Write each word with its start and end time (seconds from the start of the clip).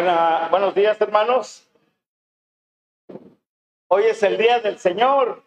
Buenos 0.00 0.76
días, 0.76 1.00
hermanos. 1.00 1.68
Hoy 3.88 4.04
es 4.04 4.22
el 4.22 4.38
día 4.38 4.60
del 4.60 4.78
Señor. 4.78 5.42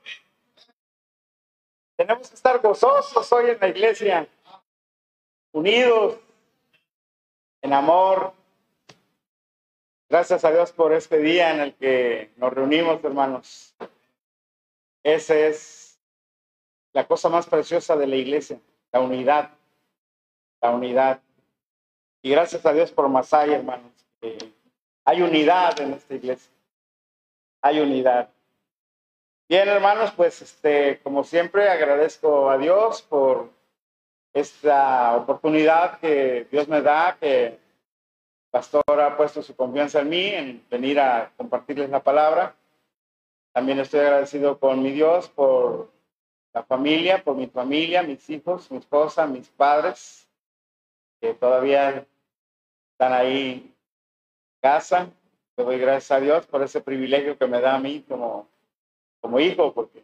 Tenemos 1.95 2.27
que 2.27 2.35
estar 2.35 2.59
gozosos 2.59 3.31
hoy 3.31 3.51
en 3.51 3.59
la 3.61 3.69
iglesia, 3.69 4.27
unidos, 5.53 6.19
en 7.61 7.71
amor. 7.71 8.33
Gracias 10.09 10.43
a 10.43 10.51
Dios 10.51 10.73
por 10.73 10.91
este 10.91 11.19
día 11.19 11.51
en 11.53 11.61
el 11.61 11.73
que 11.75 12.33
nos 12.35 12.51
reunimos, 12.51 13.01
hermanos. 13.05 13.73
Esa 15.01 15.33
es 15.33 15.97
la 16.91 17.07
cosa 17.07 17.29
más 17.29 17.47
preciosa 17.47 17.95
de 17.95 18.07
la 18.07 18.17
iglesia, 18.17 18.59
la 18.91 18.99
unidad, 18.99 19.51
la 20.61 20.71
unidad. 20.71 21.21
Y 22.21 22.31
gracias 22.31 22.65
a 22.65 22.73
Dios 22.73 22.91
por 22.91 23.07
Masai, 23.07 23.53
hermanos. 23.53 24.00
Hay 25.05 25.21
unidad 25.21 25.79
en 25.79 25.93
esta 25.93 26.13
iglesia. 26.15 26.51
Hay 27.61 27.79
unidad. 27.79 28.29
Bien, 29.47 29.67
hermanos, 29.67 30.11
pues 30.11 30.41
este, 30.41 30.99
como 31.01 31.23
siempre, 31.23 31.67
agradezco 31.69 32.49
a 32.49 32.57
Dios 32.57 33.01
por 33.01 33.49
esta 34.33 35.15
oportunidad 35.17 35.99
que 35.99 36.47
Dios 36.49 36.67
me 36.67 36.81
da, 36.81 37.17
que 37.19 37.45
el 37.47 37.59
pastor 38.49 38.83
ha 38.87 39.17
puesto 39.17 39.41
su 39.41 39.55
confianza 39.55 39.99
en 39.99 40.09
mí, 40.09 40.27
en 40.27 40.65
venir 40.69 40.99
a 40.99 41.31
compartirles 41.35 41.89
la 41.89 42.01
palabra. 42.01 42.55
También 43.53 43.79
estoy 43.79 43.99
agradecido 43.99 44.57
con 44.57 44.81
mi 44.81 44.91
Dios 44.91 45.27
por 45.27 45.91
la 46.53 46.63
familia, 46.63 47.23
por 47.23 47.35
mi 47.35 47.47
familia, 47.47 48.03
mis 48.03 48.29
hijos, 48.29 48.71
mi 48.71 48.77
esposa, 48.77 49.27
mis 49.27 49.49
padres, 49.49 50.29
que 51.19 51.33
todavía 51.33 52.05
están 52.93 53.13
ahí 53.13 53.70
casa. 54.61 55.09
Le 55.57 55.63
doy 55.63 55.79
gracias 55.79 56.11
a 56.11 56.19
Dios 56.19 56.45
por 56.45 56.61
ese 56.63 56.81
privilegio 56.81 57.37
que 57.37 57.47
me 57.47 57.59
da 57.59 57.75
a 57.75 57.79
mí 57.79 58.05
como, 58.07 58.47
como 59.19 59.39
hijo, 59.39 59.73
porque 59.73 60.03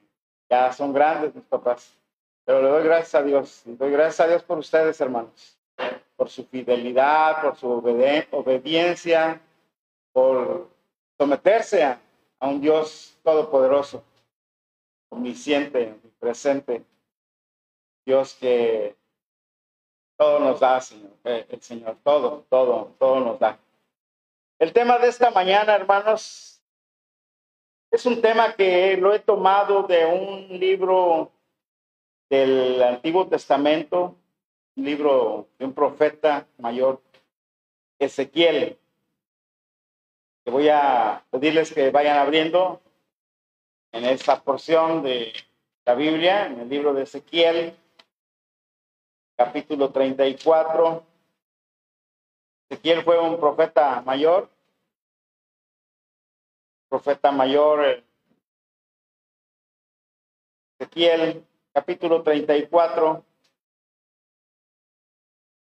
ya 0.49 0.71
son 0.73 0.93
grandes 0.93 1.33
mis 1.33 1.45
papás. 1.45 1.95
Pero 2.45 2.61
le 2.61 2.69
doy 2.69 2.83
gracias 2.83 3.15
a 3.15 3.23
Dios. 3.23 3.63
Y 3.65 3.75
doy 3.75 3.91
gracias 3.91 4.19
a 4.21 4.27
Dios 4.27 4.43
por 4.43 4.57
ustedes, 4.57 4.99
hermanos, 5.01 5.57
por 6.15 6.29
su 6.29 6.45
fidelidad, 6.45 7.41
por 7.41 7.55
su 7.55 7.69
obediencia, 7.69 9.41
por 10.11 10.67
someterse 11.17 11.83
a, 11.83 11.99
a 12.39 12.47
un 12.47 12.61
Dios 12.61 13.17
todopoderoso, 13.23 14.03
omnisciente, 15.09 15.95
presente. 16.19 16.83
Dios 18.05 18.35
que 18.35 18.95
todo 20.17 20.39
nos 20.39 20.59
da, 20.61 20.79
Señor. 20.79 21.11
eh, 21.25 21.45
El 21.49 21.61
Señor, 21.61 21.97
todo, 22.03 22.45
todo, 22.49 22.95
todo 22.97 23.19
nos 23.19 23.39
da. 23.39 23.59
El 24.59 24.73
tema 24.73 24.97
de 24.97 25.07
esta 25.07 25.29
mañana, 25.29 25.75
hermanos, 25.75 26.63
es 27.91 28.05
un 28.07 28.19
tema 28.21 28.55
que 28.55 28.97
lo 28.97 29.13
he 29.13 29.19
tomado 29.19 29.83
de 29.83 30.03
un 30.03 30.59
libro 30.59 31.31
del 32.27 32.81
Antiguo 32.81 33.27
Testamento, 33.27 34.15
un 34.75 34.83
libro 34.83 35.47
de 35.59 35.65
un 35.65 35.73
profeta 35.73 36.47
mayor, 36.57 37.03
Ezequiel, 37.99 38.79
que 40.43 40.51
voy 40.51 40.69
a 40.69 41.23
pedirles 41.29 41.71
que 41.71 41.91
vayan 41.91 42.17
abriendo 42.17 42.81
en 43.91 44.05
esta 44.05 44.41
porción 44.41 45.03
de 45.03 45.33
la 45.85 45.93
Biblia, 45.93 46.47
en 46.47 46.61
el 46.61 46.69
libro 46.69 46.95
de 46.95 47.03
Ezequiel, 47.03 47.77
capítulo 49.35 49.91
34. 49.91 51.16
Ezequiel 52.69 53.03
fue 53.03 53.19
un 53.19 53.39
profeta 53.39 54.01
mayor, 54.01 54.49
profeta 56.89 57.31
mayor, 57.31 57.85
eh, 57.85 58.03
Ezequiel, 60.79 61.45
capítulo 61.73 62.21
34, 62.23 63.23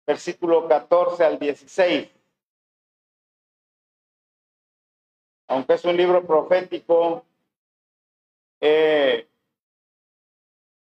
versículo 0.06 0.68
14 0.68 1.24
al 1.26 1.40
16. 1.40 2.10
Aunque 5.48 5.74
es 5.74 5.84
un 5.86 5.98
libro 5.98 6.26
profético, 6.26 7.26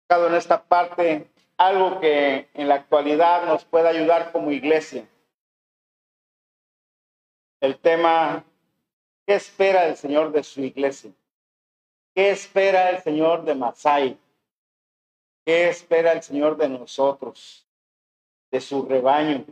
buscado 0.08 0.28
en 0.28 0.36
esta 0.36 0.64
parte 0.64 1.32
algo 1.58 2.00
que 2.00 2.48
en 2.54 2.68
la 2.68 2.76
actualidad 2.76 3.48
nos 3.48 3.66
pueda 3.66 3.90
ayudar 3.90 4.32
como 4.32 4.52
iglesia. 4.52 5.08
El 7.66 7.80
tema, 7.80 8.46
¿qué 9.26 9.34
espera 9.34 9.88
el 9.88 9.98
Señor 9.98 10.32
de 10.32 10.44
su 10.44 10.62
iglesia? 10.62 11.12
¿Qué 12.14 12.30
espera 12.30 12.92
el 12.92 13.02
Señor 13.02 13.44
de 13.44 13.56
Masai? 13.56 14.20
¿Qué 15.44 15.70
espera 15.70 16.12
el 16.12 16.22
Señor 16.22 16.58
de 16.58 16.70
nosotros, 16.70 17.66
de 18.52 18.62
su 18.62 18.86
rebaño? 18.86 19.46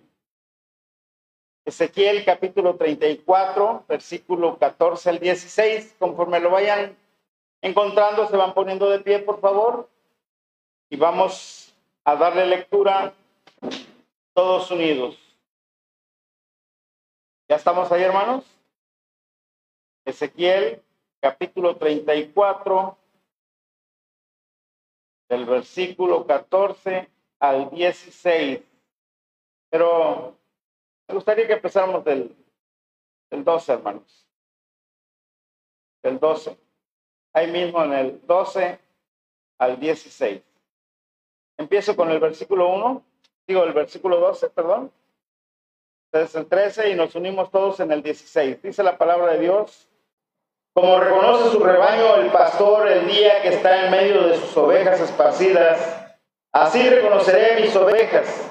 Ezequiel 1.66 2.24
capítulo 2.24 2.76
34, 2.76 3.86
versículo 3.88 4.60
14 4.60 5.10
al 5.10 5.20
16, 5.20 5.96
conforme 5.98 6.40
lo 6.40 6.52
vayan 6.52 6.96
encontrando, 7.64 8.28
se 8.28 8.38
van 8.38 8.54
poniendo 8.54 8.92
de 8.92 9.00
pie, 9.00 9.20
por 9.20 9.40
favor, 9.40 9.90
y 10.88 10.98
vamos 10.98 11.74
a 12.04 12.16
darle 12.16 12.46
lectura 12.46 13.12
todos 14.36 14.70
unidos. 14.70 15.23
¿Ya 17.54 17.58
estamos 17.58 17.92
ahí, 17.92 18.02
hermanos? 18.02 18.44
Ezequiel, 20.06 20.82
capítulo 21.22 21.78
34, 21.78 22.98
del 25.30 25.46
versículo 25.46 26.26
14 26.26 27.12
al 27.38 27.70
16. 27.70 28.60
Pero 29.70 30.36
me 31.08 31.14
gustaría 31.14 31.46
que 31.46 31.54
empezáramos 31.54 32.04
del, 32.04 32.36
del 33.30 33.44
12, 33.44 33.72
hermanos. 33.72 34.28
Del 36.02 36.20
12. 36.20 36.58
Ahí 37.34 37.52
mismo 37.52 37.84
en 37.84 37.94
el 37.94 38.26
12 38.26 38.80
al 39.60 39.80
16. 39.80 40.42
Empiezo 41.60 41.96
con 41.96 42.10
el 42.10 42.20
versículo 42.20 42.74
1, 42.74 43.04
digo 43.46 43.64
el 43.64 43.74
versículo 43.74 44.20
12, 44.20 44.50
perdón. 44.50 44.92
Desde 46.14 46.42
el 46.42 46.46
13 46.46 46.92
y 46.92 46.96
nos 46.96 47.16
unimos 47.16 47.50
todos 47.50 47.80
en 47.80 47.92
el 47.92 48.04
16. 48.04 48.62
Dice 48.62 48.84
la 48.84 49.00
palabra 49.00 49.34
de 49.34 49.40
Dios. 49.40 49.90
Como 50.72 51.00
reconoce 51.00 51.50
su 51.50 51.60
rebaño 51.60 52.18
el 52.18 52.28
pastor 52.28 52.88
el 52.88 53.08
día 53.08 53.42
que 53.42 53.48
está 53.48 53.86
en 53.86 53.92
medio 53.92 54.28
de 54.28 54.38
sus 54.38 54.56
ovejas 54.56 55.00
esparcidas, 55.00 56.06
así 56.52 56.88
reconoceré 56.88 57.60
mis 57.62 57.76
ovejas 57.76 58.48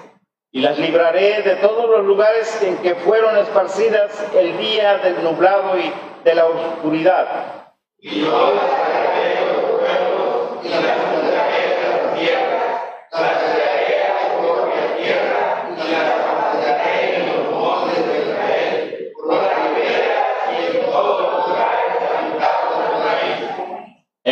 y 0.50 0.60
las 0.60 0.76
libraré 0.76 1.42
de 1.42 1.54
todos 1.56 1.88
los 1.88 2.04
lugares 2.04 2.60
en 2.62 2.78
que 2.78 2.96
fueron 2.96 3.36
esparcidas 3.38 4.12
el 4.34 4.58
día 4.58 4.98
del 4.98 5.22
nublado 5.22 5.78
y 5.78 5.92
de 6.24 6.34
la 6.34 6.46
oscuridad. 6.46 7.74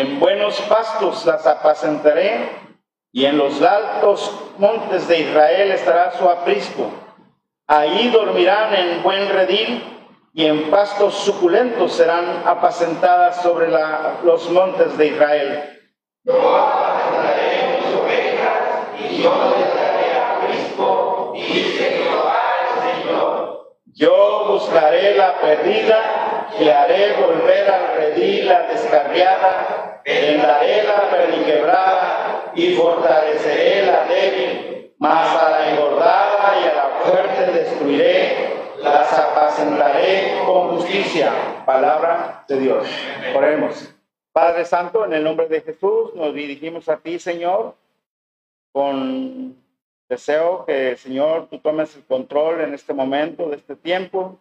En 0.00 0.18
buenos 0.18 0.58
pastos 0.62 1.26
las 1.26 1.46
apacentaré 1.46 2.48
y 3.12 3.26
en 3.26 3.36
los 3.36 3.60
altos 3.60 4.34
montes 4.56 5.06
de 5.08 5.20
Israel 5.20 5.72
estará 5.72 6.12
su 6.12 6.26
aprisco. 6.26 6.90
Ahí 7.66 8.08
dormirán 8.08 8.74
en 8.74 9.02
buen 9.02 9.28
redil 9.28 9.84
y 10.32 10.46
en 10.46 10.70
pastos 10.70 11.16
suculentos 11.16 11.92
serán 11.92 12.44
apacentadas 12.46 13.42
sobre 13.42 13.68
la- 13.68 14.20
los 14.24 14.48
montes 14.48 14.96
de 14.96 15.06
Israel. 15.08 15.64
Yo 23.84 24.44
buscaré 24.48 25.14
la 25.14 25.40
perdida 25.42 26.46
y 26.58 26.68
haré 26.68 27.12
volver 27.14 27.70
al 27.70 27.96
redil 27.96 28.48
la 28.48 28.62
descarriada, 28.62 29.89
vendaré 30.04 30.84
la 30.84 31.10
perniquebrada 31.10 32.52
y 32.54 32.74
fortaleceré 32.74 33.86
la 33.86 34.04
débil, 34.06 34.92
mas 34.98 35.28
a 35.36 35.50
la 35.50 35.70
engordada 35.70 36.60
y 36.60 36.68
a 36.68 36.74
la 36.74 36.88
fuerte 37.02 37.52
destruiré, 37.52 38.50
las 38.78 39.12
apacentaré 39.18 40.40
con 40.44 40.76
justicia. 40.76 41.32
Palabra 41.64 42.44
de 42.48 42.58
Dios. 42.58 42.88
Oremos. 43.34 43.94
Padre 44.32 44.64
Santo, 44.64 45.04
en 45.04 45.12
el 45.12 45.24
nombre 45.24 45.48
de 45.48 45.60
Jesús, 45.60 46.14
nos 46.14 46.34
dirigimos 46.34 46.88
a 46.88 46.98
ti, 46.98 47.18
Señor, 47.18 47.74
con 48.72 49.56
deseo 50.08 50.64
que, 50.66 50.96
Señor, 50.96 51.48
tú 51.48 51.58
tomes 51.58 51.96
el 51.96 52.04
control 52.04 52.60
en 52.60 52.74
este 52.74 52.94
momento, 52.94 53.48
de 53.48 53.56
este 53.56 53.76
tiempo, 53.76 54.38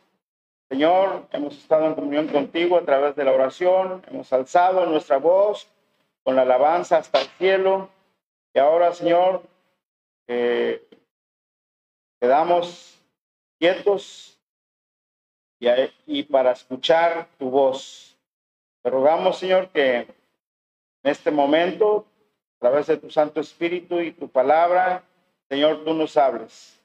Señor, 0.69 1.27
hemos 1.31 1.57
estado 1.57 1.87
en 1.87 1.95
comunión 1.95 2.27
contigo 2.27 2.77
a 2.77 2.85
través 2.85 3.15
de 3.15 3.23
la 3.23 3.31
oración, 3.31 4.05
hemos 4.07 4.31
alzado 4.31 4.85
nuestra 4.85 5.17
voz 5.17 5.67
con 6.23 6.35
la 6.35 6.43
alabanza 6.43 6.97
hasta 6.97 7.21
el 7.21 7.27
cielo. 7.39 7.89
Y 8.53 8.59
ahora, 8.59 8.93
Señor, 8.93 9.41
eh, 10.27 10.87
quedamos 12.21 13.01
quietos 13.57 14.39
y, 15.59 15.67
y 16.05 16.23
para 16.23 16.51
escuchar 16.51 17.27
tu 17.39 17.49
voz. 17.49 18.15
Te 18.83 18.91
rogamos, 18.91 19.39
Señor, 19.39 19.69
que 19.69 19.97
en 20.01 20.07
este 21.01 21.31
momento, 21.31 22.05
a 22.57 22.59
través 22.59 22.85
de 22.85 22.97
tu 22.97 23.09
Santo 23.09 23.39
Espíritu 23.39 24.01
y 24.01 24.11
tu 24.11 24.29
palabra, 24.29 25.03
Señor, 25.49 25.83
tú 25.83 25.95
nos 25.95 26.15
hables. 26.15 26.79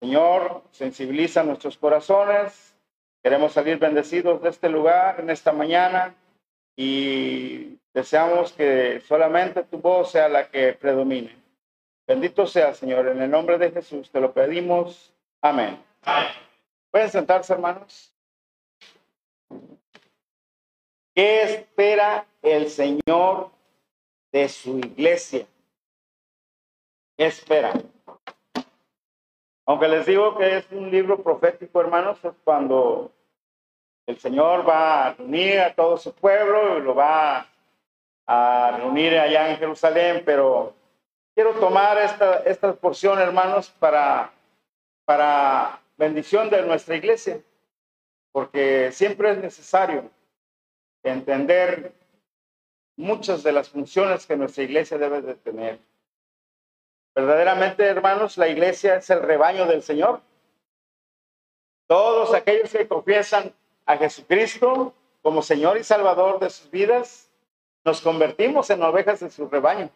Señor, 0.00 0.64
sensibiliza 0.72 1.44
nuestros 1.44 1.78
corazones. 1.78 2.71
Queremos 3.22 3.52
salir 3.52 3.78
bendecidos 3.78 4.42
de 4.42 4.48
este 4.48 4.68
lugar 4.68 5.20
en 5.20 5.30
esta 5.30 5.52
mañana 5.52 6.14
y 6.76 7.78
deseamos 7.94 8.52
que 8.52 9.00
solamente 9.06 9.62
tu 9.62 9.78
voz 9.78 10.10
sea 10.10 10.28
la 10.28 10.48
que 10.50 10.72
predomine. 10.72 11.36
Bendito 12.06 12.46
sea, 12.46 12.74
Señor, 12.74 13.06
en 13.08 13.22
el 13.22 13.30
nombre 13.30 13.58
de 13.58 13.70
Jesús 13.70 14.10
te 14.10 14.20
lo 14.20 14.32
pedimos. 14.32 15.14
Amén. 15.40 15.80
Pueden 16.90 17.10
sentarse, 17.10 17.52
hermanos. 17.52 18.12
¿Qué 21.14 21.42
espera 21.42 22.26
el 22.42 22.68
Señor 22.68 23.50
de 24.32 24.48
su 24.48 24.78
iglesia? 24.78 25.46
¿Qué 27.16 27.26
espera? 27.26 27.72
Aunque 29.72 29.88
les 29.88 30.04
digo 30.04 30.36
que 30.36 30.58
es 30.58 30.66
un 30.70 30.90
libro 30.90 31.22
profético, 31.22 31.80
hermanos, 31.80 32.22
es 32.22 32.34
cuando 32.44 33.10
el 34.06 34.18
Señor 34.18 34.68
va 34.68 35.06
a 35.06 35.14
reunir 35.14 35.60
a 35.60 35.74
todo 35.74 35.96
su 35.96 36.12
pueblo 36.12 36.76
y 36.76 36.82
lo 36.82 36.94
va 36.94 37.48
a 38.26 38.76
reunir 38.76 39.18
allá 39.18 39.50
en 39.50 39.56
Jerusalén, 39.56 40.24
pero 40.26 40.74
quiero 41.34 41.54
tomar 41.54 41.96
esta, 41.96 42.40
esta 42.40 42.74
porción, 42.74 43.18
hermanos, 43.18 43.70
para, 43.70 44.30
para 45.06 45.80
bendición 45.96 46.50
de 46.50 46.66
nuestra 46.66 46.96
iglesia, 46.96 47.40
porque 48.30 48.92
siempre 48.92 49.30
es 49.30 49.38
necesario 49.38 50.10
entender 51.02 51.94
muchas 52.94 53.42
de 53.42 53.52
las 53.52 53.70
funciones 53.70 54.26
que 54.26 54.36
nuestra 54.36 54.64
iglesia 54.64 54.98
debe 54.98 55.22
de 55.22 55.34
tener. 55.36 55.78
Verdaderamente, 57.14 57.84
hermanos, 57.84 58.38
la 58.38 58.48
iglesia 58.48 58.96
es 58.96 59.10
el 59.10 59.22
rebaño 59.22 59.66
del 59.66 59.82
Señor. 59.82 60.20
Todos 61.86 62.32
aquellos 62.34 62.70
que 62.70 62.88
confiesan 62.88 63.54
a 63.84 63.96
Jesucristo 63.98 64.94
como 65.20 65.42
Señor 65.42 65.76
y 65.76 65.84
Salvador 65.84 66.40
de 66.40 66.50
sus 66.50 66.70
vidas, 66.70 67.30
nos 67.84 68.00
convertimos 68.00 68.70
en 68.70 68.82
ovejas 68.82 69.20
de 69.20 69.30
su 69.30 69.48
rebaño. 69.48 69.90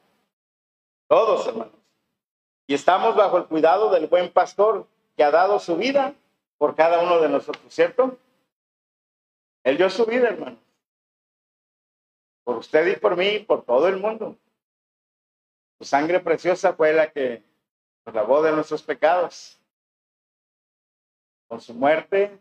Todos, 1.09 1.47
hermanos. 1.47 1.75
Y 2.67 2.75
estamos 2.75 3.15
bajo 3.17 3.39
el 3.39 3.47
cuidado 3.47 3.91
del 3.91 4.09
buen 4.09 4.31
pastor 4.33 4.87
que 5.17 5.25
ha 5.25 5.31
dado 5.31 5.59
su 5.59 5.77
vida 5.77 6.15
por 6.59 6.75
cada 6.75 7.03
uno 7.03 7.21
de 7.21 7.29
nosotros, 7.29 7.65
¿cierto? 7.73 8.19
Él 9.65 9.77
dio 9.77 9.89
su 9.89 10.05
vida, 10.05 10.29
hermano. 10.29 10.59
Por 12.45 12.59
usted 12.59 12.87
y 12.87 12.97
por 12.97 13.17
mí, 13.17 13.41
por 13.41 13.63
todo 13.65 13.89
el 13.89 13.99
mundo. 13.99 14.37
Su 15.79 15.85
sangre 15.85 16.21
preciosa 16.21 16.73
fue 16.73 16.93
la 16.93 17.11
que 17.11 17.43
nos 18.07 18.15
lavó 18.15 18.43
de 18.43 18.53
nuestros 18.53 18.83
pecados. 18.83 19.61
Con 21.49 21.61
su 21.61 21.75
muerte, 21.75 22.39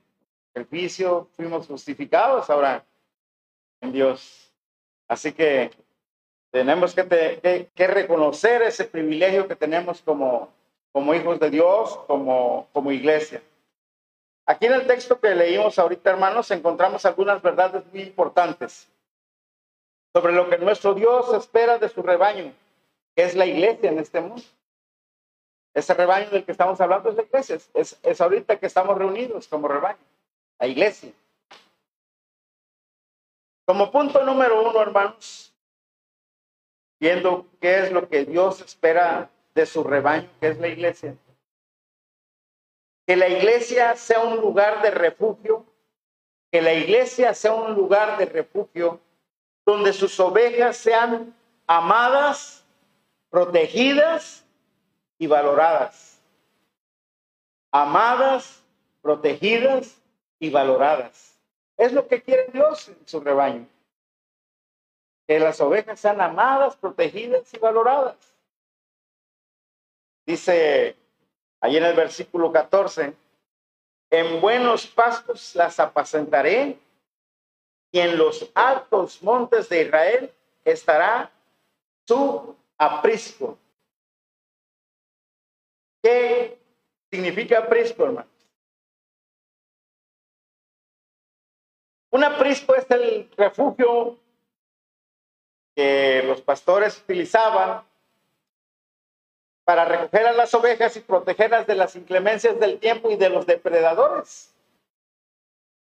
sacrificio, 0.54 1.30
fuimos 1.36 1.68
justificados 1.68 2.50
ahora 2.50 2.86
en 3.82 3.92
Dios. 3.92 4.54
Así 5.08 5.34
que 5.34 5.70
tenemos 6.50 6.96
que, 6.96 7.70
reconocer 7.76 8.62
ese 8.62 8.86
privilegio 8.86 9.48
que 9.48 9.56
tenemos 9.56 10.02
como, 10.02 10.50
como 10.94 11.14
hijos 11.14 11.40
de 11.40 11.50
Dios, 11.50 11.98
como, 12.08 12.70
como 12.72 12.92
iglesia. 12.92 13.44
Aquí 14.48 14.68
en 14.68 14.74
el 14.74 14.88
texto 14.88 15.20
que 15.20 15.36
leímos 15.36 15.78
ahorita, 15.78 16.10
hermanos, 16.10 16.50
encontramos 16.52 17.06
algunas 17.06 17.42
verdades 17.42 17.84
muy 17.92 18.04
importantes 18.04 18.88
sobre 20.14 20.34
lo 20.34 20.50
que 20.50 20.58
nuestro 20.58 20.94
Dios 20.94 21.34
espera 21.34 21.78
de 21.78 21.90
su 21.90 22.02
rebaño 22.02 22.54
es 23.16 23.36
la 23.36 23.46
iglesia 23.46 23.90
en 23.90 24.00
este 24.00 24.22
mundo. 24.22 24.44
Ese 25.74 25.94
rebaño 25.94 26.30
del 26.30 26.46
que 26.46 26.52
estamos 26.52 26.80
hablando 26.80 27.10
es 27.10 27.16
la 27.16 27.24
iglesia. 27.24 27.58
Es, 27.74 28.00
es 28.02 28.22
ahorita 28.22 28.58
que 28.58 28.66
estamos 28.66 28.98
reunidos 28.98 29.48
como 29.48 29.68
rebaño, 29.68 30.00
la 30.60 30.68
iglesia. 30.68 31.12
Como 33.66 33.92
punto 33.92 34.24
número 34.24 34.70
uno, 34.70 34.82
hermanos, 34.82 35.54
viendo 37.00 37.48
qué 37.60 37.80
es 37.80 37.92
lo 37.92 38.08
que 38.08 38.26
Dios 38.26 38.62
espera 38.62 39.30
de 39.54 39.66
su 39.66 39.84
rebaño, 39.84 40.30
que 40.40 40.50
es 40.50 40.60
la 40.60 40.68
iglesia. 40.68 41.16
Que 43.08 43.16
la 43.16 43.28
iglesia 43.28 43.96
sea 43.96 44.20
un 44.22 44.38
lugar 44.38 44.82
de 44.82 44.92
refugio, 44.92 45.66
que 46.52 46.62
la 46.62 46.74
iglesia 46.74 47.34
sea 47.34 47.54
un 47.54 47.74
lugar 47.74 48.18
de 48.18 48.26
refugio 48.26 49.00
donde 49.66 49.94
sus 49.94 50.20
ovejas 50.20 50.78
sean 50.78 51.36
amadas 51.68 52.65
protegidas 53.36 54.46
y 55.18 55.28
valoradas. 55.28 56.22
Amadas, 57.70 58.64
protegidas 59.02 60.02
y 60.40 60.50
valoradas. 60.50 61.38
Es 61.76 61.92
lo 61.92 62.08
que 62.08 62.22
quiere 62.22 62.48
Dios 62.54 62.88
en 62.88 63.06
su 63.06 63.20
rebaño. 63.20 63.68
Que 65.28 65.38
las 65.38 65.60
ovejas 65.60 66.00
sean 66.00 66.22
amadas, 66.22 66.78
protegidas 66.78 67.54
y 67.54 67.58
valoradas. 67.58 68.16
Dice 70.26 70.96
ahí 71.60 71.76
en 71.76 71.84
el 71.84 71.94
versículo 71.94 72.54
14, 72.54 73.14
en 74.12 74.40
buenos 74.40 74.88
pastos 74.88 75.54
las 75.56 75.78
apacentaré 75.82 76.80
y 77.92 78.00
en 78.00 78.18
los 78.18 78.50
altos 78.54 79.22
montes 79.22 79.68
de 79.68 79.82
Israel 79.82 80.34
estará 80.64 81.30
su 82.08 82.56
aprisco. 82.78 83.58
¿Qué 86.02 86.60
significa 87.12 87.60
aprisco, 87.60 88.06
hermanos? 88.06 88.32
Un 92.12 92.24
aprisco 92.24 92.76
es 92.76 92.90
el 92.92 93.30
refugio 93.36 94.18
que 95.76 96.24
los 96.26 96.42
pastores 96.42 96.98
utilizaban 97.00 97.84
para 99.66 99.84
recoger 99.84 100.28
a 100.28 100.32
las 100.32 100.54
ovejas 100.54 100.96
y 100.96 101.02
protegerlas 101.02 101.68
de 101.68 101.76
las 101.76 101.96
inclemencias 101.96 102.58
del 102.60 102.80
tiempo 102.80 103.10
y 103.10 103.18
de 103.18 103.30
los 103.30 103.46
depredadores. 103.46 104.56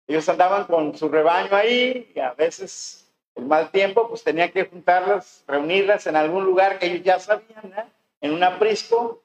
Ellos 0.06 0.28
andaban 0.28 0.64
con 0.64 0.96
su 0.96 1.08
rebaño 1.08 1.54
ahí 1.54 2.12
y 2.14 2.20
a 2.20 2.32
veces 2.32 3.05
el 3.36 3.44
mal 3.44 3.70
tiempo, 3.70 4.08
pues 4.08 4.24
tenía 4.24 4.50
que 4.50 4.64
juntarlas, 4.64 5.44
reunirlas 5.46 6.06
en 6.06 6.16
algún 6.16 6.44
lugar 6.44 6.78
que 6.78 6.86
ellos 6.86 7.02
ya 7.04 7.20
sabían, 7.20 7.72
en 8.20 8.32
un 8.32 8.42
aprisco, 8.42 9.22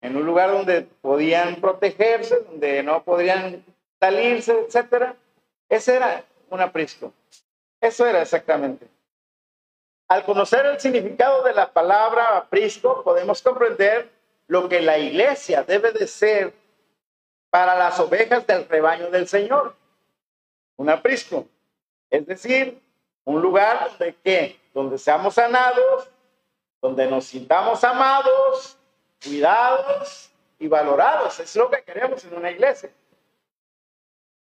en 0.00 0.16
un 0.16 0.24
lugar 0.24 0.50
donde 0.50 0.82
podían 0.82 1.56
protegerse, 1.56 2.40
donde 2.40 2.82
no 2.82 3.04
podrían 3.04 3.62
salirse, 4.00 4.58
etcétera. 4.66 5.14
Ese 5.68 5.96
era 5.96 6.24
un 6.48 6.60
aprisco. 6.60 7.12
Eso 7.80 8.06
era 8.06 8.22
exactamente. 8.22 8.86
Al 10.08 10.24
conocer 10.24 10.66
el 10.66 10.80
significado 10.80 11.44
de 11.44 11.52
la 11.52 11.70
palabra 11.72 12.38
aprisco, 12.38 13.04
podemos 13.04 13.42
comprender 13.42 14.10
lo 14.48 14.68
que 14.68 14.80
la 14.80 14.98
iglesia 14.98 15.62
debe 15.62 15.92
de 15.92 16.06
ser 16.06 16.52
para 17.50 17.76
las 17.76 18.00
ovejas 18.00 18.46
del 18.46 18.66
rebaño 18.66 19.10
del 19.10 19.28
Señor. 19.28 19.76
Un 20.76 20.88
aprisco. 20.88 21.46
Es 22.08 22.26
decir, 22.26 22.80
un 23.24 23.40
lugar 23.40 23.90
donde? 23.98 24.60
Donde 24.72 24.98
seamos 24.98 25.34
sanados, 25.34 26.08
donde 26.80 27.06
nos 27.06 27.26
sintamos 27.26 27.82
amados, 27.84 28.78
cuidados 29.22 30.30
y 30.58 30.68
valorados. 30.68 31.40
Es 31.40 31.54
lo 31.56 31.70
que 31.70 31.82
queremos 31.82 32.24
en 32.24 32.36
una 32.36 32.50
iglesia. 32.50 32.90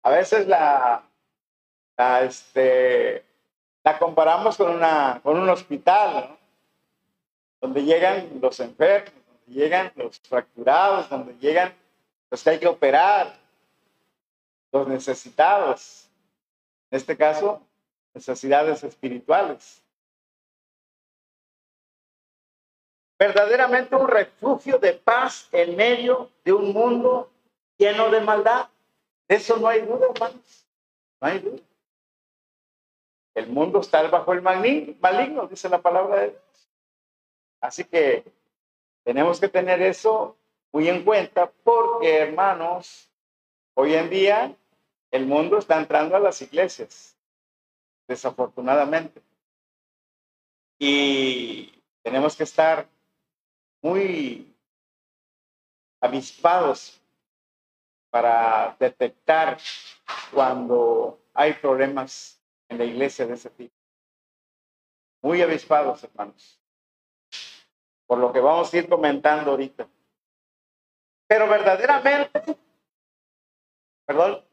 A 0.03 0.11
veces 0.11 0.47
la, 0.47 1.03
este, 2.23 3.25
la 3.85 3.99
comparamos 3.99 4.57
con, 4.57 4.71
una, 4.71 5.21
con 5.23 5.39
un 5.39 5.49
hospital, 5.49 6.37
donde 7.61 7.85
llegan 7.85 8.29
los 8.41 8.59
enfermos, 8.61 9.13
donde 9.27 9.61
llegan 9.61 9.93
los 9.95 10.19
fracturados, 10.21 11.09
donde 11.09 11.35
llegan 11.39 11.73
los 12.31 12.43
que 12.43 12.51
hay 12.51 12.59
que 12.59 12.67
operar, 12.67 13.37
los 14.73 14.89
necesitados. 14.89 16.09
En 16.91 16.97
este 16.97 17.17
caso, 17.17 17.63
necesidades 18.15 18.85
espirituales. 18.85 19.83
Verdaderamente 23.19 23.95
un 23.95 24.09
refugio 24.09 24.79
de 24.79 24.95
paz 24.95 25.49
en 25.53 25.77
medio 25.77 26.31
de 26.45 26.53
un 26.53 26.73
mundo 26.73 27.31
lleno 27.79 28.11
de 28.11 28.21
maldad. 28.21 28.69
Eso 29.29 29.57
no 29.57 29.69
hay 29.69 29.83
duda, 29.83 30.07
hermanos. 30.13 30.67
No 31.21 31.29
hay 31.29 31.39
duda. 31.39 31.63
El 33.35 33.49
mundo 33.49 33.81
está 33.81 34.03
bajo 34.09 34.33
el 34.33 34.43
maligno, 34.43 35.47
dice 35.47 35.69
la 35.69 35.81
palabra 35.81 36.17
de 36.21 36.31
Dios. 36.31 36.69
Así 37.61 37.85
que 37.85 38.25
tenemos 39.05 39.41
que 39.41 39.49
tener 39.49 39.81
eso 39.81 40.37
muy 40.73 40.89
en 40.89 41.05
cuenta 41.05 41.51
porque, 41.63 42.19
hermanos, 42.19 43.11
hoy 43.75 43.95
en 43.95 44.11
día 44.11 44.57
el 45.11 45.27
mundo 45.27 45.59
está 45.59 45.79
entrando 45.79 46.17
a 46.17 46.21
las 46.21 46.43
iglesias, 46.43 47.12
desafortunadamente. 48.07 49.23
Y 50.79 51.73
tenemos 52.03 52.37
que 52.37 52.45
estar 52.45 52.89
muy 53.83 54.53
avispados 56.01 57.01
para 58.11 58.77
detectar 58.79 59.59
cuando 60.33 61.19
hay 61.35 61.55
problemas 61.55 62.41
en 62.69 62.79
la 62.79 62.85
iglesia 62.85 63.27
de 63.27 63.35
ese 63.35 63.51
tipo. 63.51 63.75
Muy 65.23 65.41
avispados, 65.41 66.03
hermanos. 66.05 66.61
Por 68.07 68.19
lo 68.19 68.33
que 68.33 68.41
vamos 68.41 68.73
a 68.73 68.77
ir 68.77 68.89
comentando 68.89 69.53
ahorita. 69.53 69.89
Pero 71.27 71.49
verdaderamente, 71.49 72.59
perdón, 74.05 74.45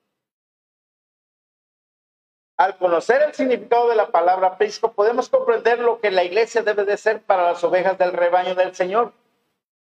al 2.60 2.76
conocer 2.76 3.22
el 3.22 3.34
significado 3.34 3.88
de 3.88 3.96
la 3.96 4.10
palabra 4.10 4.58
prisco, 4.58 4.92
podemos 4.92 5.30
comprender 5.30 5.80
lo 5.80 6.02
que 6.02 6.12
la 6.12 6.26
iglesia 6.26 6.62
debe 6.62 6.84
de 6.84 6.98
ser 6.98 7.22
para 7.22 7.46
las 7.46 7.64
ovejas 7.64 7.98
del 7.98 8.12
rebaño 8.12 8.54
del 8.54 8.76
Señor. 8.76 9.14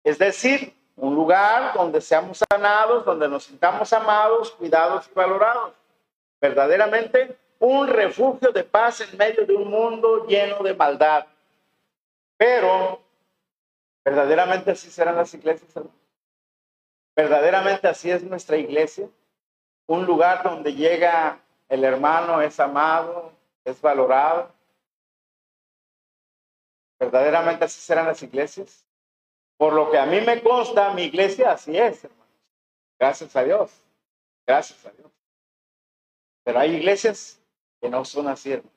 Es 0.05 0.19
decir, 0.19 0.77
un 0.95 1.15
lugar 1.15 1.73
donde 1.73 2.03
seamos 2.03 2.45
sanados, 2.51 3.07
donde 3.07 3.31
nos 3.31 3.45
sintamos 3.45 3.91
amados, 3.95 4.51
cuidados 4.51 5.09
y 5.11 5.15
valorados. 5.15 5.73
Verdaderamente 6.39 7.39
un 7.61 7.89
refugio 7.89 8.53
de 8.53 8.63
paz 8.63 9.01
en 9.01 9.17
medio 9.17 9.47
de 9.47 9.57
un 9.57 9.71
mundo 9.71 10.27
lleno 10.27 10.63
de 10.63 10.75
maldad. 10.75 11.25
Pero, 12.37 13.01
verdaderamente 14.05 14.73
así 14.73 14.91
serán 14.91 15.17
las 15.17 15.33
iglesias. 15.33 15.73
Verdaderamente 17.17 17.89
así 17.89 18.11
es 18.11 18.23
nuestra 18.23 18.59
iglesia. 18.59 19.09
Un 19.87 20.05
lugar 20.05 20.43
donde 20.43 20.75
llega 20.75 21.41
el 21.69 21.85
hermano, 21.85 22.41
es 22.41 22.59
amado, 22.61 23.33
es 23.65 23.81
valorado. 23.81 24.51
Verdaderamente 26.99 27.65
así 27.65 27.81
serán 27.81 28.07
las 28.07 28.23
iglesias. 28.23 28.85
Por 29.57 29.73
lo 29.73 29.91
que 29.91 29.99
a 29.99 30.07
mí 30.07 30.21
me 30.21 30.43
consta, 30.43 30.93
mi 30.93 31.05
iglesia 31.05 31.53
así 31.53 31.77
es, 31.77 32.05
hermanos. 32.05 32.27
Gracias 32.99 33.37
a 33.37 33.45
Dios. 33.45 33.73
Gracias 34.47 34.87
a 34.87 34.91
Dios. 34.91 35.11
Pero 36.45 36.59
hay 36.61 36.77
iglesias 36.77 37.41
que 37.81 37.89
no 37.89 38.05
son 38.05 38.29
así, 38.29 38.53
hermanos. 38.53 38.73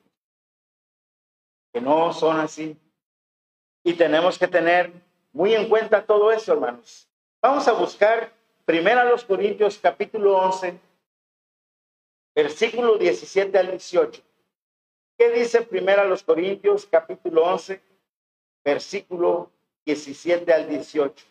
Que 1.72 1.82
no 1.82 2.14
son 2.14 2.40
así. 2.40 2.78
Y 3.84 3.94
tenemos 3.94 4.40
que 4.40 4.48
tener 4.48 4.92
muy 5.32 5.54
en 5.54 5.70
cuenta 5.70 6.06
todo 6.06 6.32
eso, 6.32 6.54
hermanos. 6.54 7.08
Vamos 7.42 7.68
a 7.68 7.74
buscar 7.74 8.32
primero 8.66 9.02
a 9.02 9.06
los 9.06 9.24
Corintios 9.24 9.78
capítulo 9.78 10.38
11, 10.38 10.80
versículo 12.44 12.98
17 12.98 13.58
al 13.58 13.72
18. 13.72 14.22
¿Qué 15.18 15.30
dice 15.32 15.62
primero 15.64 16.02
a 16.02 16.06
los 16.06 16.24
Corintios 16.24 16.86
capítulo 16.86 17.44
11, 17.44 17.82
versículo 18.64 19.52
17 19.86 20.54
al 20.54 20.70
18. 20.70 21.26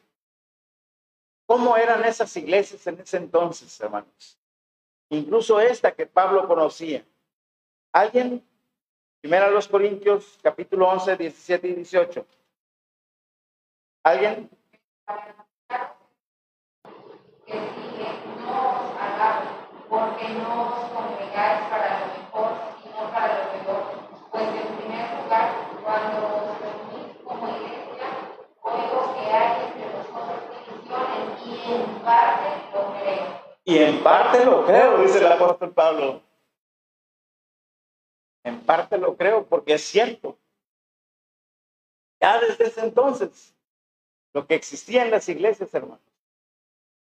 ¿Cómo 1.47 1.79
eran 1.79 2.05
esas 2.05 2.37
iglesias 2.37 2.87
en 2.87 3.00
ese 3.00 3.17
entonces, 3.17 3.81
hermanos? 3.81 4.38
Incluso 5.09 5.59
esta 5.61 5.93
que 5.93 6.05
Pablo 6.05 6.47
conocía. 6.47 7.03
¿Alguien? 7.93 8.47
Primero 9.23 9.47
a 9.47 9.50
los 9.50 9.67
Corintios, 9.67 10.38
capítulo 10.43 10.88
11, 10.88 11.17
17 11.17 11.69
y 11.69 11.75
18. 11.75 12.27
¿Alguien? 14.05 14.50
Que 17.47 17.55
si 17.55 18.29
no 18.45 18.71
os 18.73 19.00
hagáis, 19.00 19.49
porque 19.88 20.29
no 20.29 20.69
os 20.69 20.91
congregáis 20.91 21.67
para 21.71 22.00
lo 22.00 22.07
mejor, 22.19 22.50
sino 22.83 23.11
para 23.11 23.38
lo 23.38 23.50
peor. 23.53 23.83
Pues 24.31 24.49
en 24.49 24.77
primer 24.77 25.23
lugar, 25.23 25.49
cuando 25.83 26.19
os 26.37 26.61
reunís 26.61 27.17
como 27.25 27.49
iglesia, 27.49 28.09
oigo 28.62 29.15
que 29.15 29.33
hay 29.33 29.65
entre 29.65 29.88
vosotros 29.97 30.41
divisiones 30.53 31.47
y 31.47 31.73
en 31.73 31.98
Y 33.65 33.79
en 33.79 34.03
parte 34.03 34.45
lo 34.45 34.65
creo, 34.65 35.03
dice 35.03 35.19
el 35.19 35.27
apóstol 35.27 35.75
Pablo. 35.75 36.23
En 38.43 38.61
parte 38.61 38.97
lo 38.97 39.17
creo 39.17 39.47
porque 39.47 39.75
es 39.75 39.83
cierto. 39.83 40.38
Ya 42.21 42.41
desde 42.41 42.65
ese 42.67 42.81
entonces, 42.81 43.55
lo 44.33 44.47
que 44.47 44.55
existía 44.55 45.05
en 45.05 45.11
las 45.11 45.29
iglesias, 45.29 45.73
hermanos. 45.75 46.00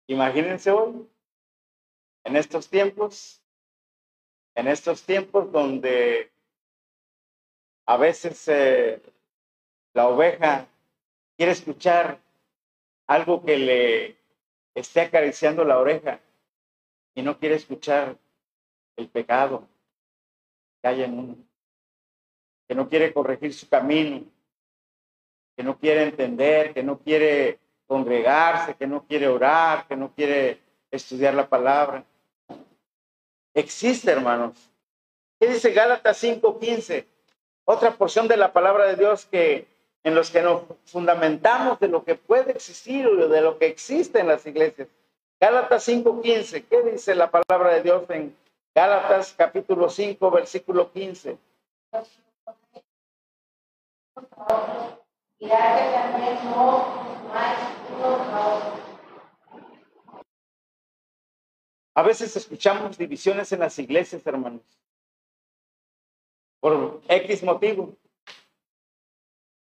Imagínense 0.08 0.70
hoy, 0.70 1.08
en 2.24 2.36
estos 2.36 2.68
tiempos, 2.68 3.40
en 4.54 4.68
estos 4.68 5.02
tiempos 5.04 5.50
donde 5.50 6.30
a 7.86 7.96
veces 7.96 8.46
eh, 8.48 9.02
la 9.94 10.08
oveja 10.08 10.66
quiere 11.36 11.52
escuchar 11.52 12.20
algo 13.06 13.42
que 13.42 13.56
le 13.56 14.21
esté 14.74 15.02
acariciando 15.02 15.64
la 15.64 15.78
oreja 15.78 16.20
y 17.14 17.22
no 17.22 17.38
quiere 17.38 17.56
escuchar 17.56 18.16
el 18.96 19.08
pecado 19.08 19.66
que 20.80 20.88
hay 20.88 21.02
en 21.02 21.18
uno, 21.18 21.36
que 22.68 22.74
no 22.74 22.88
quiere 22.88 23.12
corregir 23.12 23.52
su 23.54 23.68
camino, 23.68 24.24
que 25.56 25.62
no 25.62 25.78
quiere 25.78 26.04
entender, 26.04 26.72
que 26.72 26.82
no 26.82 26.98
quiere 26.98 27.58
congregarse, 27.86 28.74
que 28.74 28.86
no 28.86 29.04
quiere 29.06 29.28
orar, 29.28 29.86
que 29.86 29.96
no 29.96 30.14
quiere 30.14 30.60
estudiar 30.90 31.34
la 31.34 31.48
palabra. 31.48 32.04
Existe, 33.54 34.10
hermanos. 34.10 34.70
¿Qué 35.38 35.48
dice 35.48 35.72
Gálatas 35.72 36.22
5:15? 36.22 37.06
Otra 37.64 37.92
porción 37.92 38.28
de 38.28 38.36
la 38.36 38.52
palabra 38.52 38.86
de 38.86 38.96
Dios 38.96 39.26
que 39.26 39.66
en 40.04 40.14
los 40.14 40.30
que 40.30 40.42
nos 40.42 40.62
fundamentamos 40.84 41.78
de 41.78 41.88
lo 41.88 42.04
que 42.04 42.14
puede 42.14 42.52
existir 42.52 43.06
o 43.06 43.28
de 43.28 43.40
lo 43.40 43.58
que 43.58 43.66
existe 43.66 44.20
en 44.20 44.28
las 44.28 44.46
iglesias. 44.46 44.88
Gálatas 45.40 45.84
5:15, 45.88 46.64
¿qué 46.68 46.82
dice 46.82 47.14
la 47.14 47.30
palabra 47.30 47.74
de 47.74 47.82
Dios 47.82 48.08
en 48.10 48.36
Gálatas 48.74 49.34
capítulo 49.36 49.88
5, 49.88 50.30
versículo 50.30 50.90
15? 50.92 51.38
A 61.94 62.02
veces 62.02 62.34
escuchamos 62.36 62.96
divisiones 62.96 63.52
en 63.52 63.60
las 63.60 63.78
iglesias, 63.78 64.26
hermanos, 64.26 64.62
por 66.60 67.02
X 67.08 67.42
motivo. 67.42 67.94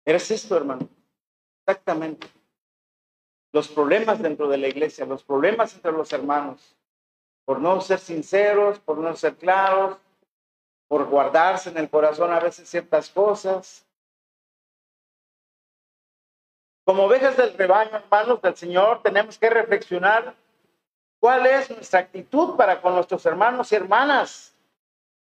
Eres 0.08 0.30
esto, 0.30 0.56
hermano. 0.56 0.88
Exactamente. 1.66 2.28
Los 3.52 3.68
problemas 3.68 4.22
dentro 4.22 4.48
de 4.48 4.56
la 4.56 4.66
iglesia, 4.66 5.04
los 5.04 5.22
problemas 5.22 5.74
entre 5.74 5.92
los 5.92 6.10
hermanos, 6.14 6.74
por 7.44 7.60
no 7.60 7.78
ser 7.82 7.98
sinceros, 7.98 8.78
por 8.78 8.96
no 8.96 9.14
ser 9.14 9.36
claros, 9.36 9.98
por 10.86 11.04
guardarse 11.10 11.68
en 11.68 11.76
el 11.76 11.90
corazón 11.90 12.32
a 12.32 12.40
veces 12.40 12.70
ciertas 12.70 13.10
cosas. 13.10 13.84
Como 16.86 17.04
ovejas 17.04 17.36
del 17.36 17.52
rebaño, 17.52 17.94
hermanos 17.94 18.40
del 18.40 18.56
Señor, 18.56 19.02
tenemos 19.02 19.36
que 19.36 19.50
reflexionar 19.50 20.34
cuál 21.20 21.44
es 21.44 21.68
nuestra 21.68 22.00
actitud 22.00 22.56
para 22.56 22.80
con 22.80 22.94
nuestros 22.94 23.26
hermanos 23.26 23.70
y 23.72 23.76
hermanas 23.76 24.56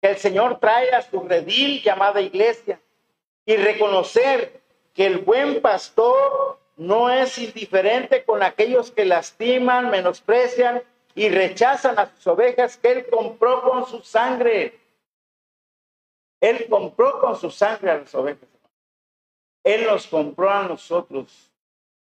que 0.01 0.11
el 0.11 0.17
Señor 0.17 0.59
trae 0.59 0.91
a 0.91 1.03
su 1.03 1.21
redil 1.21 1.81
llamada 1.85 2.21
iglesia 2.21 2.81
y 3.47 3.55
reconocer 3.55 4.62
que 4.95 5.07
el 5.07 5.19
buen 5.19 5.61
pastor 5.61 6.59
no 6.77 7.11
es 7.11 7.39
indiferente 7.39 8.25
con 8.25 8.43
aquellos 8.43 8.91
que 8.91 9.05
lastiman, 9.05 9.91
menosprecian 9.91 10.83
y 11.15 11.29
rechazan 11.29 11.99
a 11.99 12.07
sus 12.15 12.27
ovejas 12.27 12.77
que 12.77 12.93
él 12.93 13.07
compró 13.11 13.63
con 13.63 13.87
su 13.87 14.01
sangre. 14.03 14.79
Él 16.41 16.67
compró 16.69 17.21
con 17.21 17.37
su 17.37 17.51
sangre 17.51 17.91
a 17.93 17.99
las 17.99 18.15
ovejas. 18.15 18.49
Él 19.65 19.87
nos 19.87 20.07
compró 20.07 20.51
a 20.51 20.65
nosotros 20.65 21.51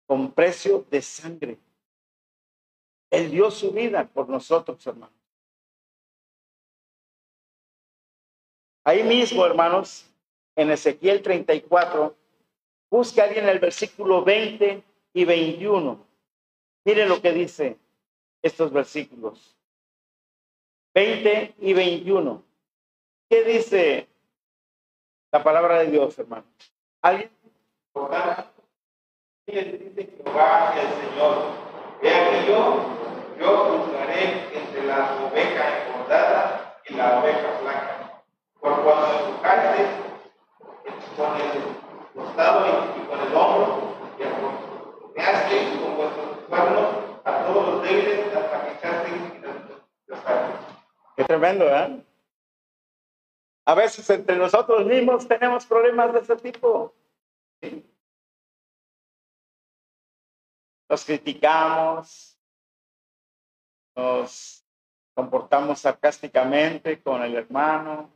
con 0.07 0.33
precio 0.33 0.87
de 0.91 1.03
sangre. 1.03 1.59
Él 3.11 3.31
dio 3.31 3.51
su 3.51 3.73
vida 3.73 4.05
por 4.07 4.29
nosotros, 4.29 4.87
hermanos. 4.87 5.15
Ahí 8.85 9.03
mismo, 9.03 9.45
hermanos, 9.45 10.11
en 10.57 10.71
Ezequiel 10.71 11.23
34, 11.23 12.17
Busque 12.93 13.23
alguien 13.23 13.49
el 13.49 13.59
versículo 13.59 14.23
20 14.23 14.83
y 15.15 15.25
21. 15.25 15.99
Miren 16.85 17.09
lo 17.09 17.23
que 17.23 17.33
dice 17.33 17.79
estos 18.43 18.71
versículos. 18.71 19.57
20 20.93 21.55
y 21.61 21.73
21. 21.73 22.43
¿Qué 23.31 23.45
dice 23.45 24.09
la 25.33 25.43
palabra 25.43 25.79
de 25.79 25.87
Dios, 25.87 26.19
hermano? 26.19 26.45
¿Alguien? 27.01 27.31
dice 29.47 30.13
Jehová 30.19 30.75
el 30.79 30.89
Señor, 31.09 31.45
vea 32.03 32.31
que 32.31 32.47
yo, 32.47 32.85
yo 33.41 33.57
juzgaré 33.57 34.55
entre 34.55 34.85
la 34.85 35.17
oveja 35.25 35.87
engordada 35.87 36.79
y 36.87 36.93
la 36.93 37.21
oveja 37.21 37.59
flaca. 37.59 38.23
Por 38.61 38.83
cuando 38.85 39.31
empujaste 39.31 39.87
con 41.17 41.41
el 41.41 41.82
costado 42.15 42.67
y 42.97 43.07
con 43.07 43.21
el 43.21 43.35
hombro, 43.35 43.97
y 44.19 44.23
acompañaste 44.23 45.81
con 45.81 45.97
vuestros 45.97 46.39
cuernos 46.49 46.97
a 47.25 47.45
todos 47.45 47.67
los 47.69 47.83
débiles 47.83 48.35
hasta 48.35 48.65
que 48.65 48.73
echasteis 48.73 49.23
los 50.07 50.19
Qué 51.17 51.25
tremendo, 51.25 51.69
¿eh? 51.69 52.05
A 53.65 53.75
veces 53.75 54.09
entre 54.11 54.37
nosotros 54.37 54.85
mismos 54.87 55.29
tenemos 55.29 55.65
problemas 55.67 56.13
de 56.13 56.21
ese 56.21 56.37
tipo. 56.37 56.93
Nos 60.89 61.05
criticamos, 61.05 62.37
nos 63.95 64.67
comportamos 65.15 65.79
sarcásticamente 65.79 67.01
con 67.03 67.23
el 67.23 67.37
hermano, 67.37 68.11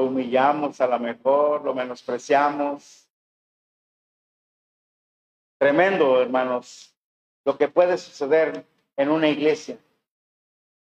lo 0.00 0.06
humillamos 0.06 0.80
a 0.80 0.86
lo 0.86 0.98
mejor, 0.98 1.62
lo 1.62 1.74
menospreciamos. 1.74 3.06
Tremendo, 5.58 6.22
hermanos, 6.22 6.94
lo 7.44 7.58
que 7.58 7.68
puede 7.68 7.98
suceder 7.98 8.64
en 8.96 9.10
una 9.10 9.28
iglesia. 9.28 9.76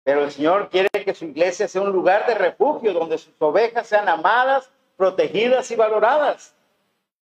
Pero 0.03 0.25
el 0.25 0.33
Señor 0.33 0.71
quiere 0.71 0.89
que 0.91 1.15
su 1.15 1.25
iglesia 1.25 1.69
sea 1.69 1.83
un 1.83 1.93
lugar 1.93 2.27
de 2.27 2.35
refugio 2.35 2.93
donde 2.93 3.17
sus 3.17 3.41
ovejas 3.41 3.87
sean 3.87 4.09
amadas, 4.09 4.71
protegidas 4.97 5.71
y 5.71 5.77
valoradas. 5.77 6.57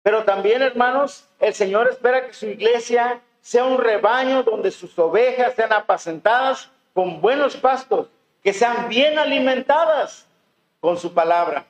Pero 0.03 0.23
también, 0.23 0.61
hermanos, 0.61 1.27
el 1.39 1.53
Señor 1.53 1.89
espera 1.89 2.27
que 2.27 2.33
su 2.33 2.45
iglesia 2.45 3.21
sea 3.41 3.65
un 3.65 3.77
rebaño 3.77 4.43
donde 4.43 4.71
sus 4.71 4.97
ovejas 4.97 5.53
sean 5.55 5.73
apacentadas 5.73 6.69
con 6.93 7.19
buenos 7.19 7.57
pastos, 7.57 8.07
que 8.41 8.53
sean 8.53 8.87
bien 8.87 9.19
alimentadas 9.19 10.25
con 10.79 10.97
su 10.97 11.13
palabra. 11.13 11.65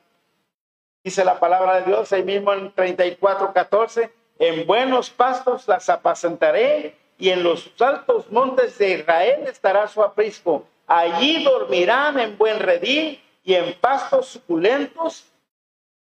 Dice 1.04 1.24
la 1.24 1.38
palabra 1.38 1.76
de 1.76 1.82
Dios 1.84 2.12
ahí 2.12 2.24
mismo 2.24 2.52
en 2.52 2.72
34, 2.72 3.52
14, 3.52 4.10
en 4.40 4.66
buenos 4.66 5.10
pastos 5.10 5.68
las 5.68 5.88
apacentaré 5.88 6.96
y 7.18 7.30
en 7.30 7.44
los 7.44 7.70
altos 7.80 8.28
montes 8.32 8.76
de 8.78 8.98
Israel 8.98 9.46
estará 9.46 9.86
su 9.86 10.02
aprisco 10.02 10.66
Allí 10.86 11.42
dormirán 11.42 12.18
en 12.20 12.36
buen 12.36 12.58
redil 12.58 13.22
y 13.42 13.54
en 13.54 13.74
pastos 13.80 14.28
suculentos 14.28 15.24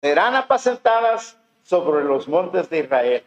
serán 0.01 0.37
apacentadas 0.37 1.37
sobre 1.63 2.05
los 2.05 2.29
montes 2.29 2.71
de 2.71 2.81
Israel. 2.81 3.25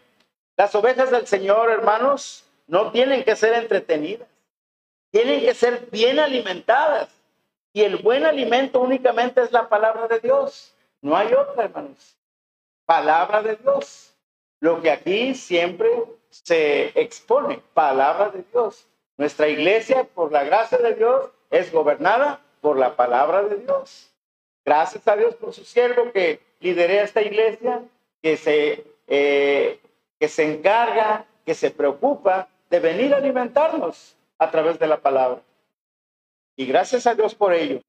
Las 0.55 0.73
ovejas 0.75 1.11
del 1.11 1.27
Señor, 1.27 1.69
hermanos, 1.69 2.45
no 2.67 2.91
tienen 2.91 3.23
que 3.23 3.35
ser 3.35 3.53
entretenidas, 3.53 4.27
tienen 5.11 5.41
que 5.41 5.53
ser 5.53 5.87
bien 5.91 6.19
alimentadas. 6.19 7.09
Y 7.73 7.83
el 7.83 7.97
buen 7.97 8.25
alimento 8.25 8.79
únicamente 8.81 9.41
es 9.41 9.51
la 9.51 9.67
palabra 9.67 10.07
de 10.07 10.19
Dios. 10.19 10.70
No 11.01 11.15
hay 11.17 11.33
otra, 11.33 11.65
hermanos. 11.65 12.17
Palabra 12.85 13.41
de 13.41 13.55
Dios. 13.55 14.15
Lo 14.59 14.81
que 14.81 14.91
aquí 14.91 15.33
siempre 15.33 15.89
se 16.29 16.99
expone, 16.99 17.61
palabra 17.73 18.29
de 18.29 18.43
Dios. 18.51 18.87
Nuestra 19.17 19.47
iglesia, 19.47 20.03
por 20.03 20.31
la 20.31 20.43
gracia 20.43 20.77
de 20.77 20.93
Dios, 20.95 21.31
es 21.49 21.71
gobernada 21.71 22.41
por 22.61 22.77
la 22.77 22.95
palabra 22.95 23.43
de 23.43 23.57
Dios. 23.57 24.11
Gracias 24.63 25.07
a 25.07 25.15
Dios 25.15 25.35
por 25.35 25.53
su 25.53 25.65
siervo 25.65 26.11
que 26.11 26.39
lideré 26.59 27.01
esta 27.01 27.21
iglesia, 27.21 27.83
que 28.21 28.37
se, 28.37 28.85
eh, 29.07 29.79
que 30.19 30.27
se 30.27 30.43
encarga, 30.43 31.25
que 31.45 31.55
se 31.55 31.71
preocupa 31.71 32.47
de 32.69 32.79
venir 32.79 33.13
a 33.13 33.17
alimentarnos 33.17 34.15
a 34.37 34.51
través 34.51 34.77
de 34.77 34.87
la 34.87 34.97
palabra. 34.97 35.41
Y 36.55 36.65
gracias 36.67 37.07
a 37.07 37.15
Dios 37.15 37.33
por 37.33 37.53
ello. 37.53 37.81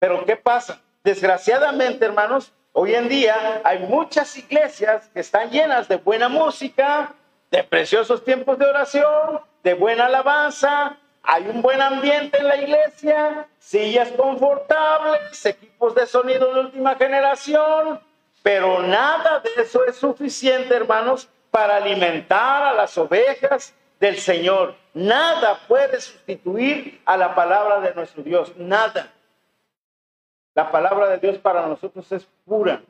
Pero 0.00 0.24
¿qué 0.24 0.36
pasa? 0.36 0.82
Desgraciadamente, 1.08 2.04
hermanos, 2.04 2.52
hoy 2.74 2.94
en 2.94 3.08
día 3.08 3.62
hay 3.64 3.78
muchas 3.78 4.36
iglesias 4.36 5.08
que 5.14 5.20
están 5.20 5.48
llenas 5.48 5.88
de 5.88 5.96
buena 5.96 6.28
música, 6.28 7.14
de 7.50 7.64
preciosos 7.64 8.22
tiempos 8.22 8.58
de 8.58 8.66
oración, 8.66 9.40
de 9.62 9.72
buena 9.72 10.04
alabanza, 10.04 10.98
hay 11.22 11.48
un 11.48 11.62
buen 11.62 11.80
ambiente 11.80 12.36
en 12.36 12.48
la 12.48 12.58
iglesia, 12.58 13.48
sillas 13.58 14.10
confortables, 14.10 15.46
equipos 15.46 15.94
de 15.94 16.06
sonido 16.06 16.52
de 16.52 16.60
última 16.60 16.94
generación, 16.96 18.02
pero 18.42 18.82
nada 18.82 19.40
de 19.40 19.62
eso 19.62 19.86
es 19.86 19.96
suficiente, 19.96 20.76
hermanos, 20.76 21.26
para 21.50 21.78
alimentar 21.78 22.64
a 22.64 22.74
las 22.74 22.98
ovejas 22.98 23.72
del 23.98 24.18
Señor. 24.18 24.74
Nada 24.92 25.58
puede 25.66 26.02
sustituir 26.02 27.00
a 27.06 27.16
la 27.16 27.34
palabra 27.34 27.80
de 27.80 27.94
nuestro 27.94 28.22
Dios, 28.22 28.54
nada. 28.58 29.10
La 30.58 30.72
palabra 30.72 31.08
de 31.10 31.18
Dios 31.18 31.38
para 31.38 31.68
nosotros 31.68 32.10
es 32.10 32.26
pura, 32.44 32.82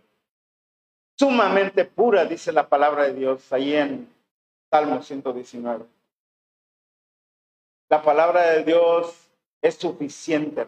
sumamente 1.19 1.85
pura, 1.85 2.25
dice 2.25 2.51
la 2.51 2.67
palabra 2.67 3.03
de 3.03 3.13
Dios 3.13 3.53
ahí 3.53 3.75
en 3.77 4.11
Salmo 4.71 5.03
119. 5.03 5.85
La 7.91 8.01
palabra 8.01 8.53
de 8.53 8.65
Dios 8.65 9.29
es 9.61 9.75
suficiente. 9.75 10.67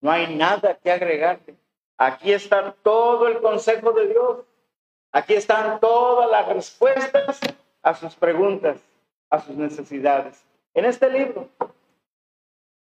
No 0.00 0.12
hay 0.12 0.32
nada 0.36 0.76
que 0.76 0.92
agregarle. 0.92 1.56
Aquí 1.98 2.32
está 2.32 2.72
todo 2.84 3.26
el 3.26 3.40
consejo 3.40 3.90
de 3.90 4.06
Dios. 4.06 4.44
Aquí 5.10 5.34
están 5.34 5.80
todas 5.80 6.30
las 6.30 6.46
respuestas 6.50 7.40
a 7.82 7.94
sus 7.94 8.14
preguntas, 8.14 8.78
a 9.28 9.40
sus 9.40 9.56
necesidades. 9.56 10.40
En 10.72 10.84
este 10.84 11.10
libro. 11.10 11.48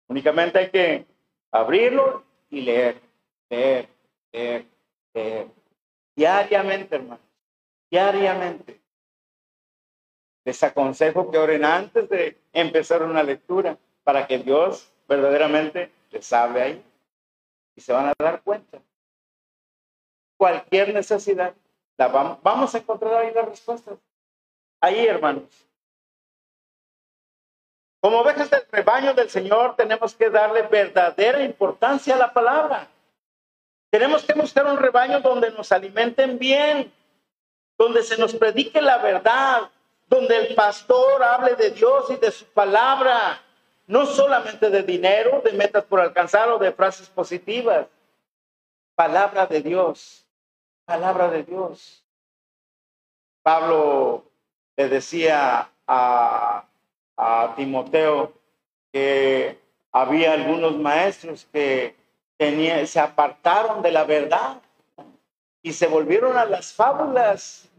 Únicamente 0.07 0.57
hay 0.61 0.71
que 0.71 1.05
abrirlo 1.51 2.23
y 2.53 2.61
leer, 2.61 3.01
leer, 3.49 3.89
leer, 4.31 4.67
leer. 5.15 5.49
Diariamente, 6.15 6.95
hermano. 6.95 7.23
Diariamente. 7.91 8.81
Les 10.45 10.63
aconsejo 10.63 11.31
que 11.31 11.39
oren 11.39 11.65
antes 11.65 12.09
de 12.11 12.39
empezar 12.53 13.03
una 13.03 13.23
lectura 13.23 13.79
para 14.05 14.27
que 14.27 14.39
Dios 14.39 14.93
verdaderamente 15.09 15.91
les 16.11 16.31
hable 16.33 16.63
ahí 16.63 16.85
y 17.75 17.81
se 17.81 17.93
van 17.93 18.09
a 18.09 18.13
dar 18.19 18.43
cuenta. 18.43 18.79
Cualquier 20.37 20.93
necesidad, 20.93 21.55
la 21.97 22.09
vamos, 22.09 22.39
vamos 22.43 22.75
a 22.75 22.79
encontrar 22.79 23.15
ahí 23.15 23.33
las 23.33 23.49
respuestas. 23.49 23.99
Ahí, 24.79 25.07
hermanos. 25.07 25.45
Como 28.03 28.19
ovejas 28.19 28.51
del 28.51 28.67
rebaño 28.73 29.15
del 29.15 29.31
Señor, 29.31 29.77
tenemos 29.77 30.17
que 30.17 30.29
darle 30.29 30.63
verdadera 30.63 31.41
importancia 31.45 32.17
a 32.17 32.19
la 32.19 32.33
palabra. 32.33 32.89
Tenemos 33.91 34.25
que 34.25 34.33
buscar 34.33 34.67
un 34.67 34.77
rebaño 34.77 35.21
donde 35.21 35.53
nos 35.53 35.71
alimenten 35.71 36.37
bien, 36.37 36.93
donde 37.79 38.03
se 38.03 38.19
nos 38.19 38.35
predique 38.35 38.83
la 38.83 38.99
verdad, 38.99 39.71
donde 40.09 40.37
el 40.37 40.55
pastor 40.57 41.23
hable 41.23 41.55
de 41.55 41.71
Dios 41.71 42.11
y 42.11 42.17
de 42.17 42.33
su 42.33 42.45
palabra, 42.47 43.41
no 43.87 44.05
solamente 44.05 44.69
de 44.69 44.83
dinero, 44.83 45.41
de 45.45 45.53
metas 45.53 45.85
por 45.85 46.01
alcanzar 46.01 46.49
o 46.49 46.59
de 46.59 46.73
frases 46.73 47.09
positivas. 47.09 47.87
Palabra 48.97 49.47
de 49.47 49.63
Dios, 49.63 50.27
palabra 50.85 51.31
de 51.31 51.45
Dios. 51.45 52.03
Pablo 53.45 54.25
le 54.77 54.89
decía 54.89 55.71
a, 55.87 56.65
a 57.23 57.55
Timoteo 57.55 58.33
que 58.93 59.59
había 59.93 60.33
algunos 60.33 60.77
maestros 60.77 61.47
que 61.53 61.95
se 62.87 62.99
apartaron 62.99 63.83
de 63.83 63.93
la 63.93 64.03
verdad 64.03 64.61
y 65.63 65.73
se 65.73 65.87
volvieron 65.87 66.37
a 66.37 66.45
las 66.45 66.73
fábulas. 66.73 67.71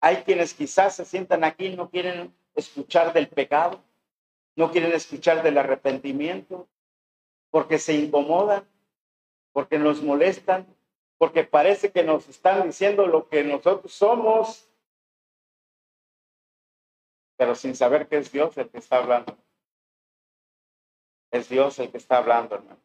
Hay 0.00 0.16
quienes 0.24 0.52
quizás 0.52 0.96
se 0.96 1.04
sientan 1.04 1.44
aquí 1.44 1.66
y 1.66 1.76
no 1.76 1.88
quieren 1.88 2.34
escuchar 2.56 3.12
del 3.12 3.28
pecado, 3.28 3.80
no 4.56 4.72
quieren 4.72 4.92
escuchar 4.92 5.44
del 5.44 5.56
arrepentimiento, 5.58 6.66
porque 7.50 7.78
se 7.78 7.94
incomodan, 7.94 8.68
porque 9.52 9.78
nos 9.78 10.02
molestan, 10.02 10.66
porque 11.18 11.44
parece 11.44 11.92
que 11.92 12.02
nos 12.02 12.28
están 12.28 12.64
diciendo 12.64 13.06
lo 13.06 13.28
que 13.28 13.44
nosotros 13.44 13.92
somos, 13.92 14.68
pero 17.42 17.56
sin 17.56 17.74
saber 17.74 18.06
que 18.06 18.18
es 18.18 18.30
Dios 18.30 18.56
el 18.56 18.68
que 18.68 18.78
está 18.78 18.98
hablando. 18.98 19.36
Es 21.32 21.48
Dios 21.48 21.76
el 21.80 21.90
que 21.90 21.98
está 21.98 22.18
hablando, 22.18 22.54
hermano. 22.54 22.78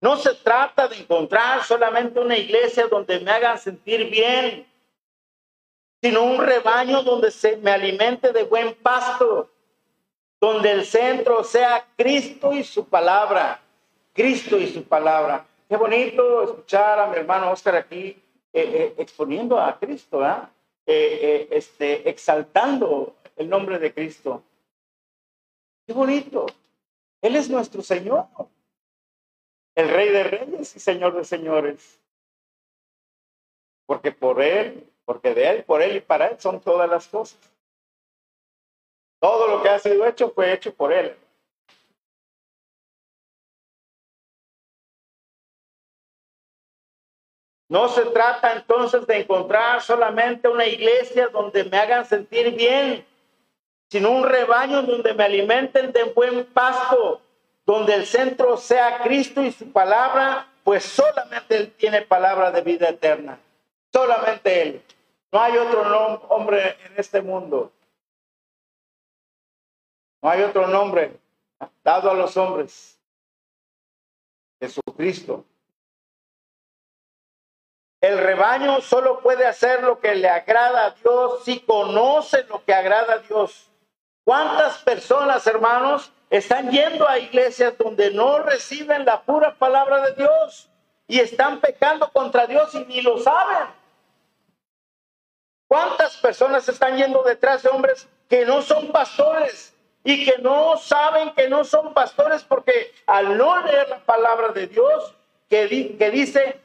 No 0.00 0.16
se 0.16 0.34
trata 0.34 0.88
de 0.88 0.96
encontrar 0.96 1.62
solamente 1.62 2.18
una 2.18 2.36
iglesia 2.36 2.88
donde 2.88 3.20
me 3.20 3.30
hagan 3.30 3.56
sentir 3.60 4.10
bien, 4.10 4.66
sino 6.02 6.24
un 6.24 6.44
rebaño 6.44 7.04
donde 7.04 7.30
se 7.30 7.56
me 7.58 7.70
alimente 7.70 8.32
de 8.32 8.42
buen 8.42 8.74
pasto, 8.74 9.48
donde 10.40 10.72
el 10.72 10.84
centro 10.84 11.44
sea 11.44 11.86
Cristo 11.96 12.52
y 12.52 12.64
su 12.64 12.88
palabra. 12.88 13.62
Cristo 14.12 14.58
y 14.58 14.66
su 14.66 14.82
palabra. 14.82 15.46
Qué 15.68 15.76
bonito 15.76 16.42
escuchar 16.42 16.98
a 16.98 17.06
mi 17.06 17.18
hermano 17.18 17.52
Oscar 17.52 17.76
aquí 17.76 18.00
eh, 18.08 18.20
eh, 18.52 18.94
exponiendo 18.98 19.60
a 19.60 19.78
Cristo, 19.78 20.26
eh, 20.26 20.34
este, 20.90 22.08
exaltando 22.08 23.16
el 23.36 23.48
nombre 23.48 23.78
de 23.78 23.92
Cristo. 23.92 24.42
Qué 25.86 25.92
bonito. 25.92 26.46
Él 27.22 27.36
es 27.36 27.48
nuestro 27.48 27.82
Señor, 27.82 28.26
el 29.74 29.88
Rey 29.88 30.08
de 30.10 30.24
Reyes 30.24 30.76
y 30.76 30.80
Señor 30.80 31.14
de 31.14 31.24
Señores. 31.24 32.00
Porque 33.86 34.12
por 34.12 34.40
Él, 34.40 34.88
porque 35.04 35.34
de 35.34 35.48
Él, 35.48 35.64
por 35.64 35.82
Él 35.82 35.96
y 35.96 36.00
para 36.00 36.28
Él 36.28 36.40
son 36.40 36.60
todas 36.60 36.88
las 36.88 37.08
cosas. 37.08 37.38
Todo 39.20 39.48
lo 39.48 39.62
que 39.62 39.68
ha 39.68 39.78
sido 39.78 40.06
hecho 40.06 40.30
fue 40.30 40.52
hecho 40.52 40.74
por 40.74 40.92
Él. 40.92 41.14
No 47.70 47.88
se 47.88 48.04
trata 48.06 48.52
entonces 48.52 49.06
de 49.06 49.20
encontrar 49.20 49.80
solamente 49.80 50.48
una 50.48 50.66
iglesia 50.66 51.28
donde 51.28 51.62
me 51.62 51.78
hagan 51.78 52.04
sentir 52.04 52.52
bien, 52.56 53.06
sino 53.88 54.10
un 54.10 54.24
rebaño 54.24 54.82
donde 54.82 55.14
me 55.14 55.22
alimenten 55.22 55.92
de 55.92 56.02
buen 56.02 56.46
pasto, 56.46 57.22
donde 57.64 57.94
el 57.94 58.06
centro 58.06 58.56
sea 58.56 58.98
Cristo 59.04 59.40
y 59.40 59.52
su 59.52 59.70
palabra, 59.70 60.48
pues 60.64 60.82
solamente 60.82 61.56
Él 61.56 61.72
tiene 61.74 62.02
palabra 62.02 62.50
de 62.50 62.60
vida 62.62 62.88
eterna. 62.88 63.38
Solamente 63.92 64.62
Él. 64.62 64.82
No 65.30 65.40
hay 65.40 65.56
otro 65.56 66.26
hombre 66.28 66.76
en 66.86 66.94
este 66.96 67.22
mundo. 67.22 67.70
No 70.20 70.28
hay 70.28 70.42
otro 70.42 70.66
nombre 70.66 71.12
dado 71.84 72.10
a 72.10 72.14
los 72.14 72.36
hombres. 72.36 72.98
Jesucristo. 74.60 75.44
El 78.00 78.16
rebaño 78.16 78.80
solo 78.80 79.20
puede 79.20 79.46
hacer 79.46 79.82
lo 79.82 80.00
que 80.00 80.14
le 80.14 80.28
agrada 80.28 80.86
a 80.86 80.90
Dios 80.92 81.44
si 81.44 81.60
conoce 81.60 82.44
lo 82.44 82.64
que 82.64 82.72
agrada 82.72 83.14
a 83.14 83.18
Dios. 83.18 83.70
¿Cuántas 84.24 84.78
personas, 84.78 85.46
hermanos, 85.46 86.10
están 86.30 86.70
yendo 86.70 87.06
a 87.06 87.18
iglesias 87.18 87.76
donde 87.76 88.10
no 88.10 88.38
reciben 88.38 89.04
la 89.04 89.20
pura 89.20 89.54
palabra 89.54 90.00
de 90.00 90.14
Dios 90.14 90.70
y 91.08 91.20
están 91.20 91.60
pecando 91.60 92.10
contra 92.10 92.46
Dios 92.46 92.74
y 92.74 92.84
ni 92.86 93.02
lo 93.02 93.18
saben? 93.18 93.68
¿Cuántas 95.68 96.16
personas 96.16 96.68
están 96.68 96.96
yendo 96.96 97.22
detrás 97.22 97.62
de 97.62 97.68
hombres 97.68 98.08
que 98.28 98.46
no 98.46 98.62
son 98.62 98.92
pastores 98.92 99.74
y 100.04 100.24
que 100.24 100.38
no 100.38 100.78
saben 100.78 101.34
que 101.34 101.48
no 101.48 101.64
son 101.64 101.92
pastores 101.92 102.44
porque 102.44 102.94
al 103.06 103.36
no 103.36 103.60
leer 103.62 103.88
la 103.90 103.98
palabra 103.98 104.48
de 104.48 104.68
Dios 104.68 105.14
que, 105.50 105.96
que 105.98 106.10
dice 106.10 106.60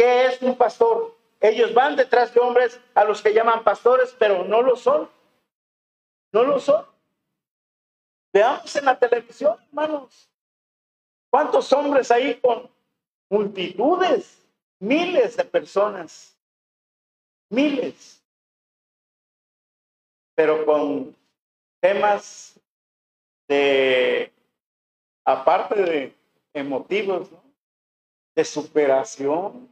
que 0.00 0.24
es 0.24 0.40
un 0.40 0.56
pastor, 0.56 1.14
ellos 1.42 1.74
van 1.74 1.94
detrás 1.94 2.32
de 2.32 2.40
hombres 2.40 2.80
a 2.94 3.04
los 3.04 3.20
que 3.20 3.34
llaman 3.34 3.62
pastores, 3.62 4.16
pero 4.18 4.44
no 4.44 4.62
lo 4.62 4.74
son? 4.74 5.10
No 6.32 6.42
lo 6.42 6.58
son. 6.58 6.86
Veamos 8.32 8.74
en 8.76 8.86
la 8.86 8.98
televisión, 8.98 9.58
hermanos. 9.66 10.26
¿Cuántos 11.28 11.70
hombres 11.74 12.10
ahí 12.10 12.40
con 12.40 12.70
multitudes, 13.28 14.42
miles 14.78 15.36
de 15.36 15.44
personas? 15.44 16.34
Miles. 17.50 18.24
Pero 20.34 20.64
con 20.64 21.14
temas 21.78 22.58
de, 23.46 24.32
aparte 25.26 25.74
de 25.74 26.16
emotivos, 26.54 27.28
de 28.34 28.44
superación, 28.46 29.68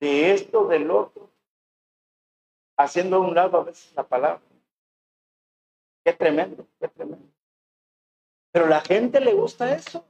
de 0.00 0.32
esto, 0.32 0.66
del 0.68 0.90
otro, 0.90 1.30
haciendo 2.76 3.16
a 3.16 3.20
un 3.20 3.34
lado 3.34 3.58
a 3.58 3.64
veces 3.64 3.92
la 3.94 4.04
palabra. 4.04 4.40
Qué 6.04 6.12
tremendo, 6.12 6.66
qué 6.80 6.88
tremendo. 6.88 7.28
Pero 8.52 8.66
la 8.66 8.80
gente 8.80 9.20
le 9.20 9.34
gusta 9.34 9.74
eso. 9.74 10.04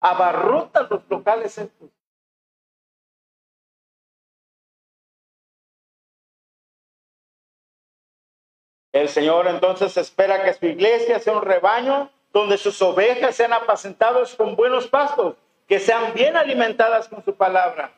Abarrotan 0.00 0.86
los 0.90 1.08
locales. 1.08 1.60
El 8.92 9.08
Señor 9.08 9.46
entonces 9.46 9.96
espera 9.96 10.44
que 10.44 10.52
su 10.54 10.66
iglesia 10.66 11.18
sea 11.18 11.34
un 11.34 11.42
rebaño 11.42 12.10
donde 12.32 12.58
sus 12.58 12.80
ovejas 12.82 13.36
sean 13.36 13.52
apacentadas 13.52 14.34
con 14.34 14.56
buenos 14.56 14.88
pastos, 14.88 15.36
que 15.66 15.78
sean 15.78 16.12
bien 16.14 16.36
alimentadas 16.36 17.08
con 17.08 17.24
su 17.24 17.34
palabra. 17.34 17.92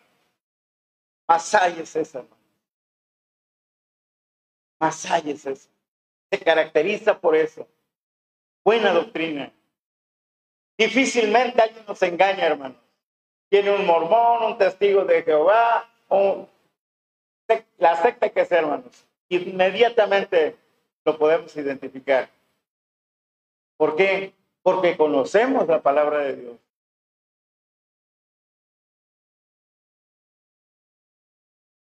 Masaya 1.26 1.82
es 1.82 1.96
esa, 1.96 2.18
hermano. 2.20 2.42
Masaya 4.80 5.32
es 5.32 5.46
esa. 5.46 5.68
Se 6.30 6.38
caracteriza 6.38 7.18
por 7.18 7.34
eso. 7.34 7.66
Buena 8.64 8.92
doctrina. 8.92 9.52
Difícilmente 10.76 11.62
alguien 11.62 11.84
nos 11.86 12.02
engaña, 12.02 12.46
hermano. 12.46 12.74
Tiene 13.48 13.70
un 13.70 13.86
mormón, 13.86 14.52
un 14.52 14.58
testigo 14.58 15.04
de 15.04 15.22
Jehová, 15.22 15.88
la 17.78 17.96
secta 18.02 18.28
que 18.30 18.44
sea, 18.44 18.58
hermanos. 18.58 19.06
Inmediatamente 19.28 20.56
lo 21.04 21.18
podemos 21.18 21.54
identificar. 21.56 22.28
¿Por 23.76 23.96
qué? 23.96 24.32
Porque 24.62 24.96
conocemos 24.96 25.68
la 25.68 25.82
palabra 25.82 26.18
de 26.20 26.36
Dios. 26.36 26.56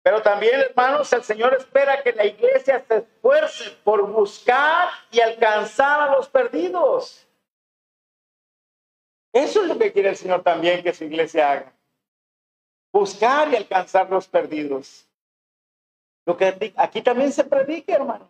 Pero 0.04 0.20
también, 0.20 0.60
hermanos, 0.60 1.10
el 1.14 1.24
Señor 1.24 1.54
espera 1.54 2.02
que 2.02 2.12
la 2.12 2.26
iglesia 2.26 2.84
se 2.86 2.98
esfuerce 2.98 3.70
por 3.82 4.06
buscar 4.06 4.90
y 5.10 5.18
alcanzar 5.18 6.02
a 6.02 6.12
los 6.14 6.28
perdidos. 6.28 7.26
Eso 9.32 9.62
es 9.62 9.68
lo 9.68 9.78
que 9.78 9.90
quiere 9.94 10.10
el 10.10 10.16
Señor 10.16 10.42
también 10.42 10.82
que 10.82 10.92
su 10.92 11.04
iglesia 11.04 11.50
haga. 11.50 11.72
Buscar 12.92 13.50
y 13.50 13.56
alcanzar 13.56 14.10
los 14.10 14.28
perdidos. 14.28 15.08
Lo 16.26 16.36
que 16.36 16.74
aquí 16.76 17.00
también 17.00 17.32
se 17.32 17.44
predica, 17.44 17.94
hermanos. 17.94 18.28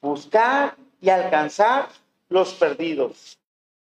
Buscar 0.00 0.76
y 1.00 1.10
alcanzar 1.10 1.88
los 2.28 2.54
perdidos. 2.54 3.36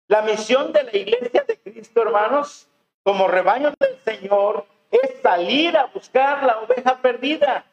La 0.07 0.23
misión 0.23 0.73
de 0.73 0.85
la 0.85 0.97
iglesia 0.97 1.43
de 1.43 1.59
Cristo, 1.59 2.03
hermanos, 2.03 2.69
como 3.03 3.29
rebaño 3.29 3.73
del 3.79 3.99
Señor 4.05 4.67
es 4.91 5.21
salir 5.23 5.77
a 5.77 5.87
buscar 5.87 6.45
la 6.45 6.61
oveja 6.61 7.01
perdida 7.01 7.65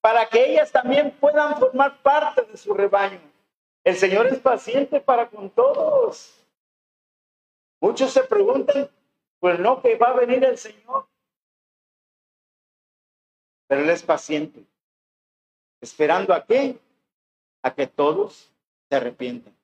para 0.00 0.26
que 0.26 0.52
ellas 0.52 0.72
también 0.72 1.10
puedan 1.10 1.58
formar 1.58 2.00
parte 2.02 2.42
de 2.42 2.56
su 2.56 2.72
rebaño. 2.72 3.20
El 3.84 3.96
Señor 3.96 4.26
es 4.26 4.38
paciente 4.38 5.00
para 5.00 5.28
con 5.28 5.50
todos. 5.50 6.36
Muchos 7.80 8.12
se 8.12 8.22
preguntan, 8.24 8.90
pues 9.38 9.58
no, 9.58 9.80
que 9.82 9.96
va 9.96 10.08
a 10.08 10.14
venir 10.14 10.44
el 10.44 10.58
Señor. 10.58 11.06
Pero 13.66 13.82
Él 13.82 13.90
es 13.90 14.02
paciente. 14.02 14.64
¿Esperando 15.80 16.34
a 16.34 16.44
qué? 16.44 16.78
A 17.62 17.74
que 17.74 17.86
todos 17.86 18.50
se 18.88 18.96
arrepientan. 18.96 19.54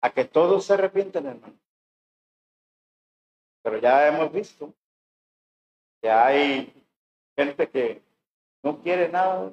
A 0.00 0.10
que 0.10 0.24
todos 0.24 0.64
se 0.64 0.74
arrepienten, 0.74 1.26
hermano. 1.26 1.58
Pero 3.62 3.78
ya 3.78 4.08
hemos 4.08 4.32
visto 4.32 4.72
que 6.00 6.10
hay 6.10 6.72
gente 7.36 7.68
que 7.68 8.02
no 8.62 8.80
quiere 8.80 9.08
nada, 9.08 9.52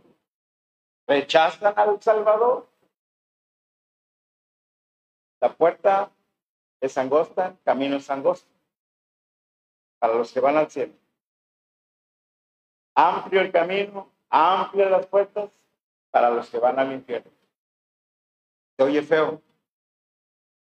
rechazan 1.08 1.73
al 1.75 2.01
Salvador. 2.01 2.67
La 5.39 5.53
puerta 5.53 6.12
es 6.81 6.97
angosta, 6.97 7.55
camino 7.63 7.97
es 7.97 8.10
angosto 8.10 8.49
para 9.99 10.15
los 10.15 10.31
que 10.31 10.39
van 10.39 10.58
al 10.58 10.69
cielo. 10.69 10.93
Amplio 12.95 13.41
el 13.41 13.51
camino, 13.51 14.12
amplias 14.29 14.89
las 14.89 15.05
puertas 15.08 15.49
para 16.12 16.29
los 16.29 16.49
que 16.49 16.60
van 16.60 16.79
al 16.79 16.93
infierno. 16.93 17.31
Se 18.77 18.84
oye 18.84 19.01
feo, 19.01 19.41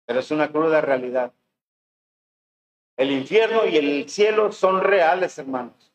pero 0.09 0.21
es 0.21 0.31
una 0.31 0.51
cruda 0.51 0.81
realidad. 0.81 1.35
El 2.97 3.13
infierno 3.13 3.67
y 3.67 3.77
el 3.77 4.09
cielo 4.09 4.51
son 4.53 4.81
reales, 4.81 5.37
hermanos. 5.37 5.93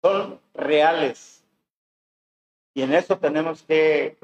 Son 0.00 0.40
reales. 0.54 1.44
Y 2.72 2.82
en 2.82 2.94
eso 2.94 3.18
tenemos 3.18 3.64
que 3.64 4.16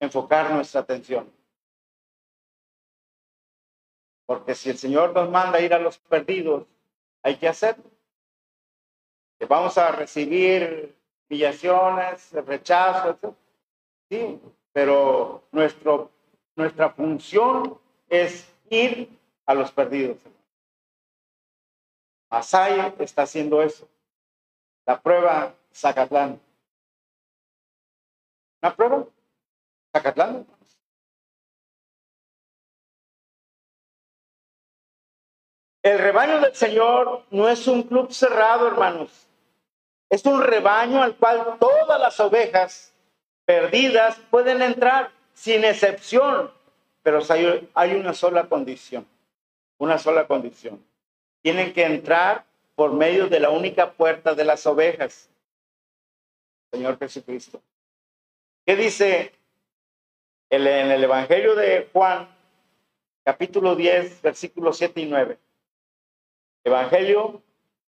enfocar 0.00 0.50
nuestra 0.50 0.80
atención. 0.80 1.32
Porque 4.26 4.56
si 4.56 4.70
el 4.70 4.78
Señor 4.78 5.14
nos 5.14 5.30
manda 5.30 5.60
ir 5.60 5.72
a 5.72 5.78
los 5.78 5.98
perdidos, 5.98 6.66
hay 7.22 7.36
que 7.36 7.46
hacerlo. 7.46 7.84
vamos 9.48 9.78
a 9.78 9.92
recibir 9.92 10.96
humillaciones, 11.30 12.32
rechazo, 12.44 13.10
etc. 13.10 13.36
Sí, 14.10 14.40
pero 14.72 15.44
nuestro, 15.52 16.10
nuestra 16.56 16.90
función 16.90 17.80
es 18.12 18.46
ir 18.68 19.08
a 19.46 19.54
los 19.54 19.72
perdidos. 19.72 20.18
Masaya 22.30 22.94
está 22.98 23.22
haciendo 23.22 23.62
eso. 23.62 23.88
La 24.86 25.00
prueba 25.00 25.54
Zacatlán. 25.74 26.38
¿Una 28.62 28.76
prueba? 28.76 29.06
Zacatlán. 29.96 30.46
El 35.82 35.98
rebaño 35.98 36.40
del 36.40 36.54
Señor 36.54 37.24
no 37.30 37.48
es 37.48 37.66
un 37.66 37.82
club 37.82 38.12
cerrado, 38.12 38.68
hermanos. 38.68 39.26
Es 40.10 40.24
un 40.26 40.42
rebaño 40.42 41.02
al 41.02 41.16
cual 41.16 41.56
todas 41.58 41.98
las 41.98 42.20
ovejas 42.20 42.94
perdidas 43.46 44.18
pueden 44.30 44.60
entrar 44.60 45.10
sin 45.32 45.64
excepción, 45.64 46.52
pero 47.02 47.20
hay 47.74 47.94
una 47.94 48.14
sola 48.14 48.48
condición, 48.48 49.06
una 49.78 49.98
sola 49.98 50.26
condición. 50.26 50.82
Tienen 51.42 51.72
que 51.72 51.84
entrar 51.84 52.44
por 52.74 52.92
medio 52.92 53.28
de 53.28 53.40
la 53.40 53.50
única 53.50 53.92
puerta 53.92 54.34
de 54.34 54.44
las 54.44 54.64
ovejas, 54.66 55.28
Señor 56.70 56.98
Jesucristo. 56.98 57.60
¿Qué 58.64 58.76
dice 58.76 59.32
en 60.50 60.66
el 60.66 61.02
Evangelio 61.02 61.54
de 61.54 61.88
Juan, 61.92 62.28
capítulo 63.24 63.74
10, 63.74 64.22
versículos 64.22 64.78
7 64.78 65.00
y 65.00 65.06
9? 65.06 65.38
Evangelio, 66.64 67.42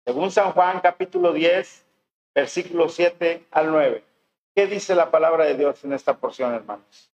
según 0.04 0.32
San 0.32 0.50
Juan, 0.52 0.80
capítulo 0.80 1.32
10, 1.32 1.86
versículos 2.34 2.94
7 2.94 3.46
al 3.52 3.70
9. 3.70 4.04
¿Qué 4.54 4.66
dice 4.66 4.94
la 4.94 5.10
palabra 5.10 5.44
de 5.44 5.54
Dios 5.54 5.84
en 5.84 5.92
esta 5.92 6.16
porción, 6.16 6.52
hermanos? 6.52 7.13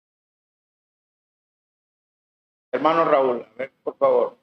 Hermano 2.75 3.05
Raúl, 3.05 3.41
a 3.41 3.57
ver, 3.57 3.71
por 3.83 3.95
favor. 3.95 4.37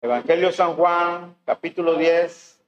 Evangelio 0.00 0.50
San 0.52 0.74
Juan, 0.74 1.36
capítulo 1.44 1.96
10, 1.98 2.58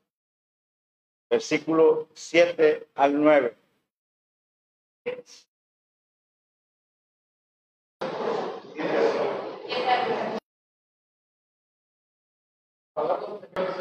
versículo 1.30 2.08
7 2.12 2.88
al 2.94 3.22
9. 3.22 3.56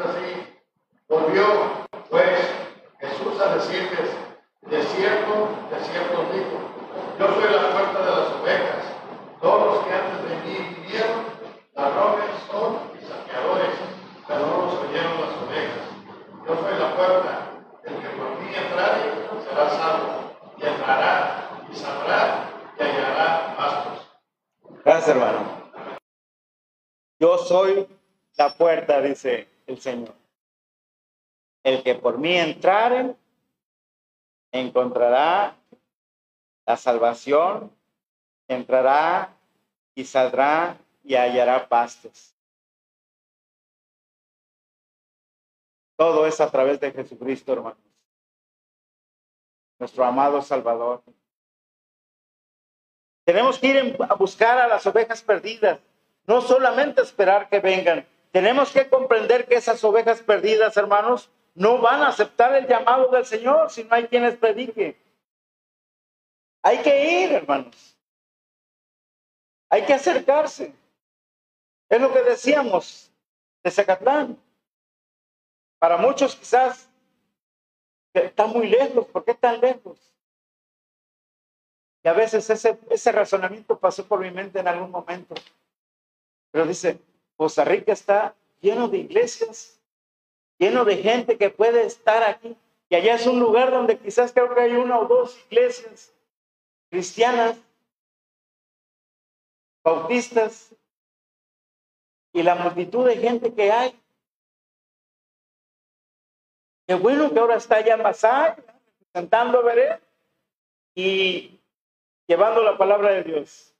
así, 0.00 0.46
volvió 1.08 1.77
Decirles, 3.38 4.10
de 4.62 4.82
cierto, 4.82 5.48
de 5.70 5.80
cierto 5.84 6.22
dijo, 6.32 6.58
yo 7.20 7.26
soy 7.28 7.54
la 7.54 7.70
puerta 7.70 7.98
de 8.00 8.10
las 8.10 8.32
ovejas, 8.32 8.84
todos 9.40 9.74
los 9.76 9.84
que 9.86 9.92
antes 9.94 10.28
de 10.28 10.36
mí 10.44 10.74
vinieron, 10.74 11.24
ladrones 11.74 12.30
son 12.50 12.78
y 13.00 13.04
saqueadores, 13.06 13.74
pero 14.26 14.40
no 14.40 14.66
los 14.66 14.74
oyeron 14.74 15.20
las 15.20 15.36
ovejas. 15.42 15.86
Yo 16.46 16.56
soy 16.56 16.78
la 16.80 16.96
puerta, 16.96 17.50
el 17.84 17.94
que 17.94 18.08
por 18.08 18.40
mí 18.40 18.54
entrare 18.54 19.02
será 19.48 19.70
salvo, 19.70 20.34
y 20.56 20.66
entrará 20.66 21.50
y 21.70 21.76
sabrá 21.76 22.50
y 22.76 22.82
hallará 22.82 23.54
pastos. 23.56 24.18
Gracias, 24.84 25.08
hermano. 25.08 25.40
Yo 27.20 27.38
soy 27.38 27.86
la 28.36 28.52
puerta, 28.54 29.00
dice 29.00 29.48
el 29.68 29.80
Señor. 29.80 30.14
El 31.62 31.82
que 31.84 31.94
por 31.94 32.18
mí 32.18 32.36
entrare, 32.36 33.14
encontrará 34.52 35.56
la 36.66 36.76
salvación, 36.76 37.72
entrará 38.46 39.34
y 39.94 40.04
saldrá 40.04 40.76
y 41.04 41.14
hallará 41.14 41.68
pastos. 41.68 42.34
Todo 45.96 46.26
es 46.26 46.40
a 46.40 46.50
través 46.50 46.78
de 46.78 46.92
Jesucristo, 46.92 47.52
hermanos. 47.52 47.78
Nuestro 49.78 50.04
amado 50.04 50.42
Salvador. 50.42 51.02
Tenemos 53.24 53.58
que 53.58 53.66
ir 53.66 53.96
a 54.08 54.14
buscar 54.14 54.58
a 54.58 54.68
las 54.68 54.86
ovejas 54.86 55.22
perdidas, 55.22 55.80
no 56.26 56.40
solamente 56.40 57.02
esperar 57.02 57.48
que 57.48 57.60
vengan, 57.60 58.06
tenemos 58.32 58.70
que 58.72 58.88
comprender 58.88 59.46
que 59.46 59.56
esas 59.56 59.82
ovejas 59.84 60.20
perdidas, 60.20 60.76
hermanos, 60.76 61.30
no 61.58 61.78
van 61.80 62.02
a 62.02 62.08
aceptar 62.08 62.54
el 62.54 62.68
llamado 62.68 63.10
del 63.10 63.26
Señor 63.26 63.68
si 63.70 63.82
no 63.82 63.94
hay 63.94 64.06
quienes 64.06 64.36
predique. 64.36 64.96
Hay 66.62 66.78
que 66.82 67.24
ir, 67.24 67.32
hermanos. 67.32 67.98
Hay 69.68 69.84
que 69.84 69.92
acercarse. 69.92 70.72
Es 71.88 72.00
lo 72.00 72.12
que 72.12 72.22
decíamos 72.22 73.10
de 73.64 73.70
Zacatlán. 73.72 74.40
Para 75.80 75.96
muchos 75.96 76.36
quizás 76.36 76.88
está 78.14 78.46
muy 78.46 78.68
lejos. 78.68 79.06
¿Por 79.06 79.24
qué 79.24 79.34
tan 79.34 79.60
lejos? 79.60 80.14
Y 82.04 82.08
a 82.08 82.12
veces 82.12 82.48
ese, 82.50 82.78
ese 82.88 83.10
razonamiento 83.10 83.76
pasó 83.76 84.06
por 84.06 84.20
mi 84.20 84.30
mente 84.30 84.60
en 84.60 84.68
algún 84.68 84.92
momento. 84.92 85.34
Pero 86.52 86.66
dice, 86.66 87.00
Costa 87.36 87.64
Rica 87.64 87.92
está 87.92 88.36
lleno 88.60 88.86
de 88.88 88.98
iglesias, 88.98 89.77
lleno 90.58 90.84
de 90.84 90.96
gente 90.98 91.38
que 91.38 91.50
puede 91.50 91.86
estar 91.86 92.22
aquí. 92.22 92.56
Y 92.90 92.94
allá 92.94 93.14
es 93.14 93.26
un 93.26 93.38
lugar 93.38 93.70
donde 93.70 93.98
quizás 93.98 94.32
creo 94.32 94.54
que 94.54 94.60
hay 94.60 94.72
una 94.72 94.98
o 94.98 95.06
dos 95.06 95.38
iglesias 95.50 96.12
cristianas, 96.90 97.58
bautistas, 99.84 100.74
y 102.32 102.42
la 102.42 102.54
multitud 102.54 103.06
de 103.06 103.16
gente 103.16 103.52
que 103.52 103.70
hay. 103.70 104.00
Qué 106.86 106.94
bueno 106.94 107.32
que 107.32 107.38
ahora 107.38 107.56
está 107.56 107.76
allá 107.76 107.94
en 107.94 108.02
Masai, 108.02 108.54
representando 109.00 109.58
a 109.58 109.62
Veré 109.62 110.00
y 110.94 111.60
llevando 112.26 112.62
la 112.62 112.78
palabra 112.78 113.10
de 113.10 113.24
Dios. 113.24 113.74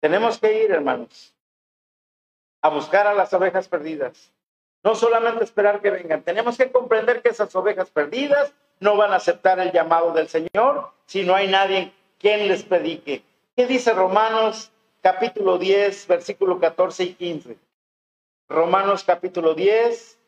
Tenemos 0.00 0.38
que 0.38 0.64
ir, 0.64 0.70
hermanos, 0.70 1.34
a 2.62 2.68
buscar 2.68 3.06
a 3.06 3.14
las 3.14 3.32
ovejas 3.32 3.68
perdidas. 3.68 4.32
No 4.82 4.94
solamente 4.94 5.44
esperar 5.44 5.80
que 5.80 5.90
vengan, 5.90 6.22
tenemos 6.22 6.56
que 6.56 6.70
comprender 6.70 7.22
que 7.22 7.30
esas 7.30 7.54
ovejas 7.54 7.90
perdidas 7.90 8.52
no 8.80 8.96
van 8.96 9.12
a 9.12 9.16
aceptar 9.16 9.60
el 9.60 9.72
llamado 9.72 10.12
del 10.12 10.28
Señor 10.28 10.90
si 11.06 11.22
no 11.22 11.34
hay 11.34 11.48
nadie 11.48 11.92
quien 12.18 12.48
les 12.48 12.62
predique. 12.62 13.22
¿Qué 13.56 13.66
dice 13.66 13.92
Romanos 13.92 14.72
capítulo 15.02 15.58
10, 15.58 16.06
versículo 16.06 16.58
14 16.58 17.04
y 17.04 17.14
15? 17.14 17.56
Romanos 18.48 19.04
capítulo 19.04 19.54
10, 19.54 20.18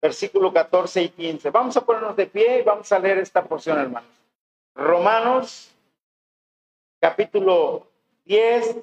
versículo 0.00 0.52
14 0.52 1.02
y 1.02 1.08
15. 1.10 1.50
Vamos 1.50 1.76
a 1.76 1.84
ponernos 1.84 2.16
de 2.16 2.26
pie 2.26 2.60
y 2.60 2.62
vamos 2.62 2.90
a 2.92 2.98
leer 2.98 3.18
esta 3.18 3.44
porción, 3.44 3.78
hermanos. 3.78 4.10
Romanos 4.74 5.74
capítulo 7.00 7.86
10, 8.24 8.76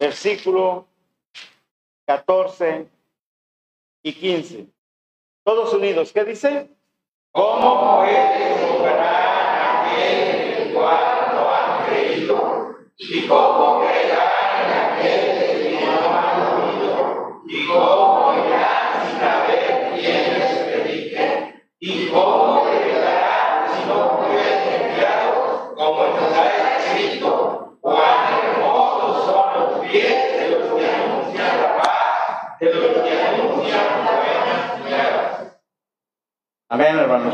versículo 0.00 0.86
14 2.06 2.88
y 4.02 4.12
15. 4.14 4.66
Todos 5.44 5.74
unidos, 5.74 6.10
¿qué 6.12 6.24
dice? 6.24 6.70
¿Cómo 7.32 7.98
puede 7.98 8.66
sobrar 8.66 9.84
aquel 9.84 10.68
el 10.68 10.74
cual 10.74 11.34
no 11.34 11.40
ha 11.50 11.86
creído? 11.86 12.76
¿Y 12.96 13.28
cómo 13.28 13.80
creerá 13.80 14.24
en 14.64 14.70
aquel 14.72 15.62
que 15.62 15.84
no 15.84 15.90
ha 15.90 16.56
oído? 16.56 17.42
¿Y 17.46 17.66
cómo 17.66 18.34
irá 18.46 19.06
sin 19.06 19.20
saber 19.20 19.92
quién 19.94 20.38
les 20.38 20.58
predique? 20.64 21.62
¿Y 21.78 22.08
cómo 22.08 22.49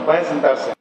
Pueden 0.07 0.25
sentarse. 0.25 0.73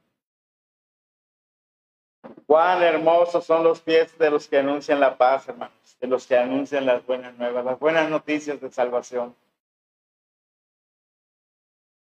Cuán 2.46 2.84
hermosos 2.84 3.44
son 3.44 3.64
los 3.64 3.82
pies 3.82 4.16
de 4.20 4.30
los 4.30 4.48
que 4.48 4.60
anuncian 4.60 5.00
la 5.00 5.18
paz, 5.18 5.50
hermanos, 5.50 5.98
de 6.00 6.06
los 6.06 6.28
que 6.28 6.38
anuncian 6.38 6.86
las 6.86 7.04
buenas 7.04 7.36
nuevas, 7.36 7.66
las 7.66 7.80
buenas 7.80 8.08
noticias 8.08 8.62
de 8.62 8.70
salvación. 8.70 9.36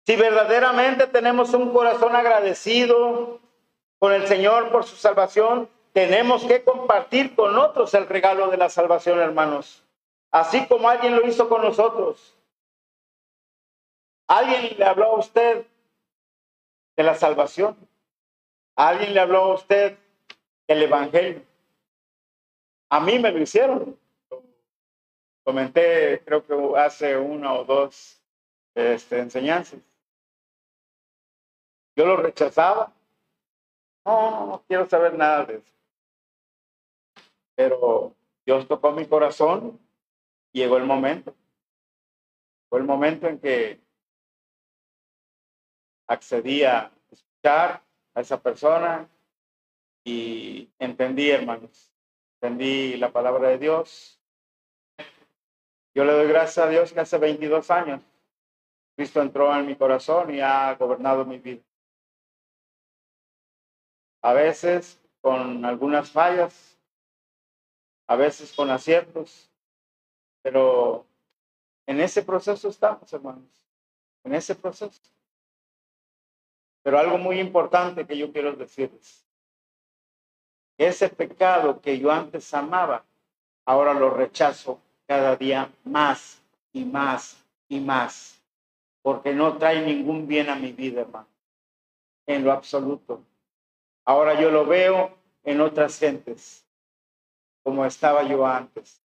Si 0.06 0.16
verdaderamente 0.16 1.08
tenemos 1.08 1.56
un 1.56 1.74
corazón 1.74 2.16
agradecido 2.16 3.40
con 3.98 4.14
el 4.14 4.28
Señor 4.28 4.72
por 4.72 4.84
su 4.84 4.96
salvación, 4.96 5.68
tenemos 5.94 6.46
que 6.46 6.64
compartir 6.64 7.36
con 7.36 7.58
otros 7.58 7.96
el 7.96 8.08
regalo 8.08 8.50
de 8.50 8.58
la 8.58 8.70
salvación, 8.70 9.18
hermanos. 9.20 9.84
Así 10.30 10.68
como 10.68 10.88
alguien 10.88 11.16
lo 11.16 11.26
hizo 11.26 11.50
con 11.50 11.64
nosotros. 11.64 12.38
¿Alguien 14.28 14.78
le 14.78 14.86
habló 14.86 15.06
a 15.06 15.18
usted 15.18 15.66
de 16.98 17.04
la 17.04 17.16
salvación? 17.16 17.78
¿Alguien 18.76 19.14
le 19.14 19.22
habló 19.22 19.38
a 19.44 19.54
usted 19.56 19.98
del 20.68 20.84
Evangelio? 20.84 21.42
A 22.90 23.00
mí 23.00 23.20
me 23.20 23.32
lo 23.32 23.40
hicieron. 23.40 23.98
Comenté, 25.46 26.22
creo 26.26 26.46
que 26.46 26.78
hace 26.78 27.16
una 27.16 27.54
o 27.54 27.64
dos 27.64 28.22
este, 28.76 29.20
enseñanzas. 29.20 29.80
Yo 31.96 32.06
lo 32.06 32.18
rechazaba. 32.18 32.94
No, 34.06 34.32
no, 34.32 34.46
no 34.48 34.64
quiero 34.68 34.90
saber 34.90 35.18
nada 35.18 35.46
de 35.46 35.56
eso. 35.56 35.74
Pero 37.56 38.14
Dios 38.46 38.68
tocó 38.68 38.92
mi 38.92 39.06
corazón 39.06 39.80
llegó 40.58 40.78
el 40.78 40.86
momento. 40.86 41.34
Fue 42.70 42.80
el 42.80 42.86
momento 42.86 43.28
en 43.28 43.40
que 43.40 43.80
accedí 46.08 46.64
a 46.64 46.92
escuchar 47.12 47.84
a 48.14 48.22
esa 48.22 48.42
persona 48.42 49.08
y 50.04 50.70
entendí, 50.80 51.30
hermanos, 51.30 51.94
entendí 52.36 52.98
la 52.98 53.12
palabra 53.12 53.50
de 53.50 53.58
Dios. 53.58 54.20
Yo 55.94 56.06
le 56.06 56.14
doy 56.14 56.28
gracias 56.28 56.66
a 56.66 56.70
Dios 56.70 56.94
que 56.94 57.00
hace 57.00 57.18
22 57.18 57.72
años 57.72 58.02
Cristo 58.98 59.22
entró 59.22 59.56
en 59.56 59.68
mi 59.68 59.76
corazón 59.76 60.34
y 60.34 60.42
ha 60.42 60.74
gobernado 60.74 61.24
mi 61.24 61.38
vida. 61.38 61.62
A 64.24 64.34
veces 64.34 65.00
con 65.22 65.64
algunas 65.66 66.10
fallas, 66.10 66.80
a 68.08 68.16
veces 68.16 68.52
con 68.54 68.72
aciertos, 68.72 69.52
pero 70.42 71.06
en 71.86 72.02
ese 72.02 72.24
proceso 72.24 72.70
estamos, 72.70 73.14
hermanos, 73.14 73.64
en 74.24 74.34
ese 74.34 74.56
proceso. 74.56 75.00
Pero 76.88 77.00
algo 77.00 77.18
muy 77.18 77.42
importante 77.42 78.08
que 78.08 78.18
yo 78.18 78.32
quiero 78.32 78.54
decirles, 78.54 79.26
ese 80.78 81.10
pecado 81.10 81.82
que 81.82 82.00
yo 82.00 82.10
antes 82.10 82.54
amaba, 82.54 83.04
ahora 83.66 83.94
lo 83.94 84.10
rechazo 84.10 84.80
cada 85.06 85.36
día 85.36 85.70
más 85.84 86.42
y 86.72 86.86
más 86.86 87.44
y 87.68 87.82
más, 87.82 88.42
porque 89.02 89.34
no 89.34 89.58
trae 89.58 89.86
ningún 89.86 90.30
bien 90.30 90.50
a 90.50 90.56
mi 90.56 90.72
vida, 90.72 91.02
hermano, 91.02 91.28
en 92.26 92.46
lo 92.46 92.54
absoluto. 92.54 93.22
Ahora 94.06 94.40
yo 94.40 94.50
lo 94.50 94.66
veo 94.66 95.12
en 95.44 95.60
otras 95.60 96.00
gentes, 96.00 96.66
como 97.64 97.86
estaba 97.86 98.24
yo 98.24 98.48
antes. 98.48 99.04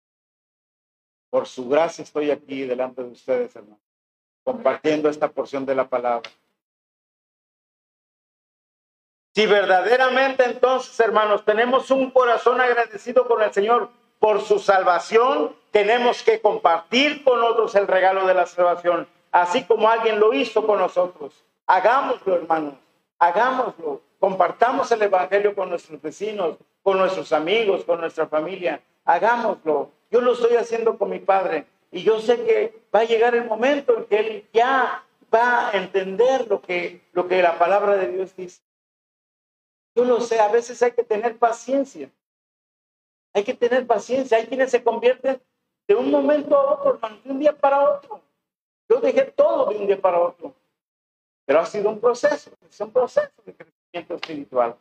Por 1.32 1.48
su 1.48 1.68
gracia 1.68 2.04
estoy 2.04 2.30
aquí 2.30 2.62
delante 2.62 3.02
de 3.02 3.10
ustedes, 3.10 3.56
hermano, 3.56 3.82
compartiendo 4.44 5.10
esta 5.10 5.32
porción 5.32 5.66
de 5.66 5.74
la 5.74 5.90
palabra. 5.90 6.30
Si 9.34 9.46
verdaderamente 9.46 10.44
entonces, 10.44 11.00
hermanos, 11.00 11.46
tenemos 11.46 11.90
un 11.90 12.12
corazón 12.12 12.60
agradecido 12.60 13.28
con 13.28 13.42
el 13.42 13.54
Señor 13.54 13.90
por 14.20 14.42
su 14.42 14.60
salvación, 14.60 15.56
tenemos 15.72 16.22
que 16.22 16.42
compartir 16.42 17.24
con 17.24 17.42
otros 17.42 17.74
el 17.76 17.88
regalo 17.88 18.28
de 18.28 18.34
la 18.34 18.46
salvación, 18.46 19.08
así 19.32 19.64
como 19.64 19.90
alguien 19.90 20.20
lo 20.20 20.34
hizo 20.34 20.68
con 20.68 20.80
nosotros. 20.80 21.46
Hagámoslo, 21.66 22.36
hermanos, 22.36 22.74
hagámoslo. 23.20 24.02
Compartamos 24.20 24.92
el 24.92 25.02
Evangelio 25.02 25.56
con 25.56 25.70
nuestros 25.70 26.02
vecinos, 26.02 26.58
con 26.84 26.98
nuestros 26.98 27.32
amigos, 27.32 27.86
con 27.86 28.02
nuestra 28.02 28.28
familia. 28.28 28.82
Hagámoslo. 29.06 29.92
Yo 30.12 30.20
lo 30.20 30.34
estoy 30.34 30.58
haciendo 30.58 30.98
con 30.98 31.10
mi 31.10 31.20
padre 31.20 31.66
y 31.90 32.04
yo 32.04 32.20
sé 32.20 32.44
que 32.44 32.82
va 32.94 33.00
a 33.00 33.06
llegar 33.06 33.34
el 33.34 33.46
momento 33.46 33.98
en 33.98 34.06
que 34.06 34.20
él 34.20 34.50
ya 34.54 35.06
va 35.34 35.70
a 35.70 35.72
entender 35.72 36.48
lo 36.50 36.62
que, 36.62 37.02
lo 37.14 37.30
que 37.30 37.42
la 37.42 37.58
palabra 37.58 37.96
de 37.96 38.10
Dios 38.10 38.36
dice. 38.36 38.62
Yo 39.96 40.06
lo 40.06 40.22
sé, 40.22 40.40
a 40.40 40.48
veces 40.48 40.82
hay 40.82 40.92
que 40.92 41.04
tener 41.04 41.38
paciencia. 41.38 42.10
Hay 43.34 43.44
que 43.44 43.54
tener 43.54 43.86
paciencia. 43.86 44.38
Hay 44.38 44.48
quienes 44.48 44.72
se 44.72 44.84
convierten 44.84 45.42
de 45.88 45.96
un 45.96 46.10
momento 46.10 46.56
a 46.56 46.74
otro, 46.74 47.00
de 47.24 47.32
un 47.32 47.40
día 47.40 47.58
para 47.58 47.90
otro. 47.90 48.22
Yo 48.90 49.00
dejé 49.00 49.24
todo 49.24 49.70
de 49.70 49.78
un 49.78 49.88
día 49.88 50.00
para 50.00 50.20
otro. 50.20 50.54
Pero 51.46 51.60
ha 51.60 51.66
sido 51.66 51.90
un 51.90 52.00
proceso, 52.00 52.52
es 52.70 52.80
un 52.80 52.92
proceso 52.92 53.32
de 53.46 53.54
crecimiento 53.54 54.16
espiritual. 54.16 54.78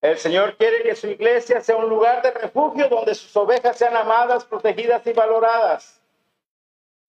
El 0.00 0.18
Señor 0.18 0.56
quiere 0.58 0.82
que 0.82 0.94
su 0.94 1.06
iglesia 1.06 1.62
sea 1.62 1.76
un 1.76 1.88
lugar 1.88 2.22
de 2.22 2.30
refugio 2.30 2.90
donde 2.90 3.14
sus 3.14 3.34
ovejas 3.36 3.78
sean 3.78 3.96
amadas, 3.96 4.44
protegidas 4.44 5.06
y 5.06 5.14
valoradas. 5.14 6.03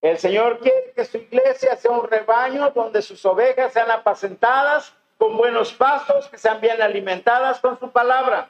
El 0.06 0.18
Señor 0.18 0.60
quiere 0.60 0.92
que 0.94 1.04
su 1.04 1.16
iglesia 1.16 1.74
sea 1.74 1.90
un 1.90 2.08
rebaño 2.08 2.70
donde 2.70 3.02
sus 3.02 3.26
ovejas 3.26 3.72
sean 3.72 3.90
apacentadas 3.90 4.94
con 5.18 5.36
buenos 5.36 5.72
pastos, 5.72 6.28
que 6.28 6.38
sean 6.38 6.60
bien 6.60 6.80
alimentadas 6.80 7.58
con 7.58 7.76
su 7.80 7.90
palabra. 7.90 8.48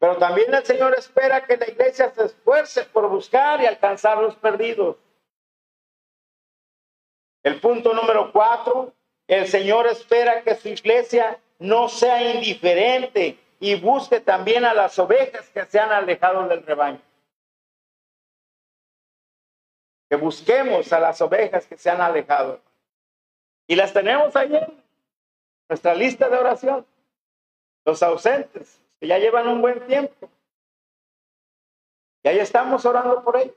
Pero 0.00 0.16
también 0.16 0.52
el 0.52 0.64
Señor 0.64 0.92
espera 0.98 1.44
que 1.44 1.56
la 1.56 1.68
iglesia 1.68 2.10
se 2.10 2.24
esfuerce 2.24 2.82
por 2.82 3.08
buscar 3.08 3.60
y 3.60 3.66
alcanzar 3.66 4.18
los 4.18 4.34
perdidos. 4.34 4.96
El 7.44 7.60
punto 7.60 7.94
número 7.94 8.32
cuatro, 8.32 8.92
el 9.28 9.46
Señor 9.46 9.86
espera 9.86 10.42
que 10.42 10.56
su 10.56 10.66
iglesia 10.68 11.38
no 11.60 11.88
sea 11.88 12.34
indiferente 12.34 13.38
y 13.60 13.76
busque 13.76 14.18
también 14.18 14.64
a 14.64 14.74
las 14.74 14.98
ovejas 14.98 15.48
que 15.50 15.64
se 15.66 15.78
han 15.78 15.92
alejado 15.92 16.48
del 16.48 16.66
rebaño 16.66 17.00
que 20.08 20.16
busquemos 20.16 20.92
a 20.92 21.00
las 21.00 21.20
ovejas 21.20 21.66
que 21.66 21.76
se 21.76 21.90
han 21.90 22.00
alejado. 22.00 22.60
Y 23.66 23.74
las 23.74 23.92
tenemos 23.92 24.34
ahí 24.36 24.54
en 24.54 24.84
nuestra 25.68 25.94
lista 25.94 26.28
de 26.28 26.36
oración. 26.36 26.86
Los 27.84 28.02
ausentes, 28.02 28.80
que 29.00 29.06
ya 29.06 29.18
llevan 29.18 29.48
un 29.48 29.60
buen 29.60 29.84
tiempo. 29.86 30.28
Y 32.22 32.28
ahí 32.28 32.38
estamos 32.38 32.84
orando 32.84 33.22
por 33.22 33.36
ellos. 33.36 33.54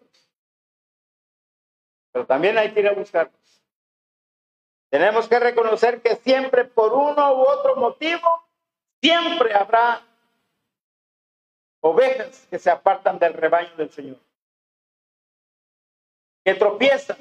Pero 2.11 2.25
también 2.25 2.57
hay 2.57 2.73
que 2.73 2.79
ir 2.79 2.87
a 2.87 2.93
buscarlos. 2.93 3.35
Tenemos 4.89 5.27
que 5.27 5.39
reconocer 5.39 6.01
que 6.01 6.15
siempre 6.15 6.65
por 6.65 6.93
uno 6.93 7.33
u 7.33 7.41
otro 7.41 7.75
motivo, 7.75 8.27
siempre 8.99 9.53
habrá 9.53 10.01
ovejas 11.81 12.47
que 12.49 12.57
se 12.57 12.71
apartan 12.71 13.19
del 13.19 13.33
rebaño 13.33 13.75
del 13.77 13.91
Señor 13.91 14.17
que 16.49 16.55
tropiezan, 16.55 17.17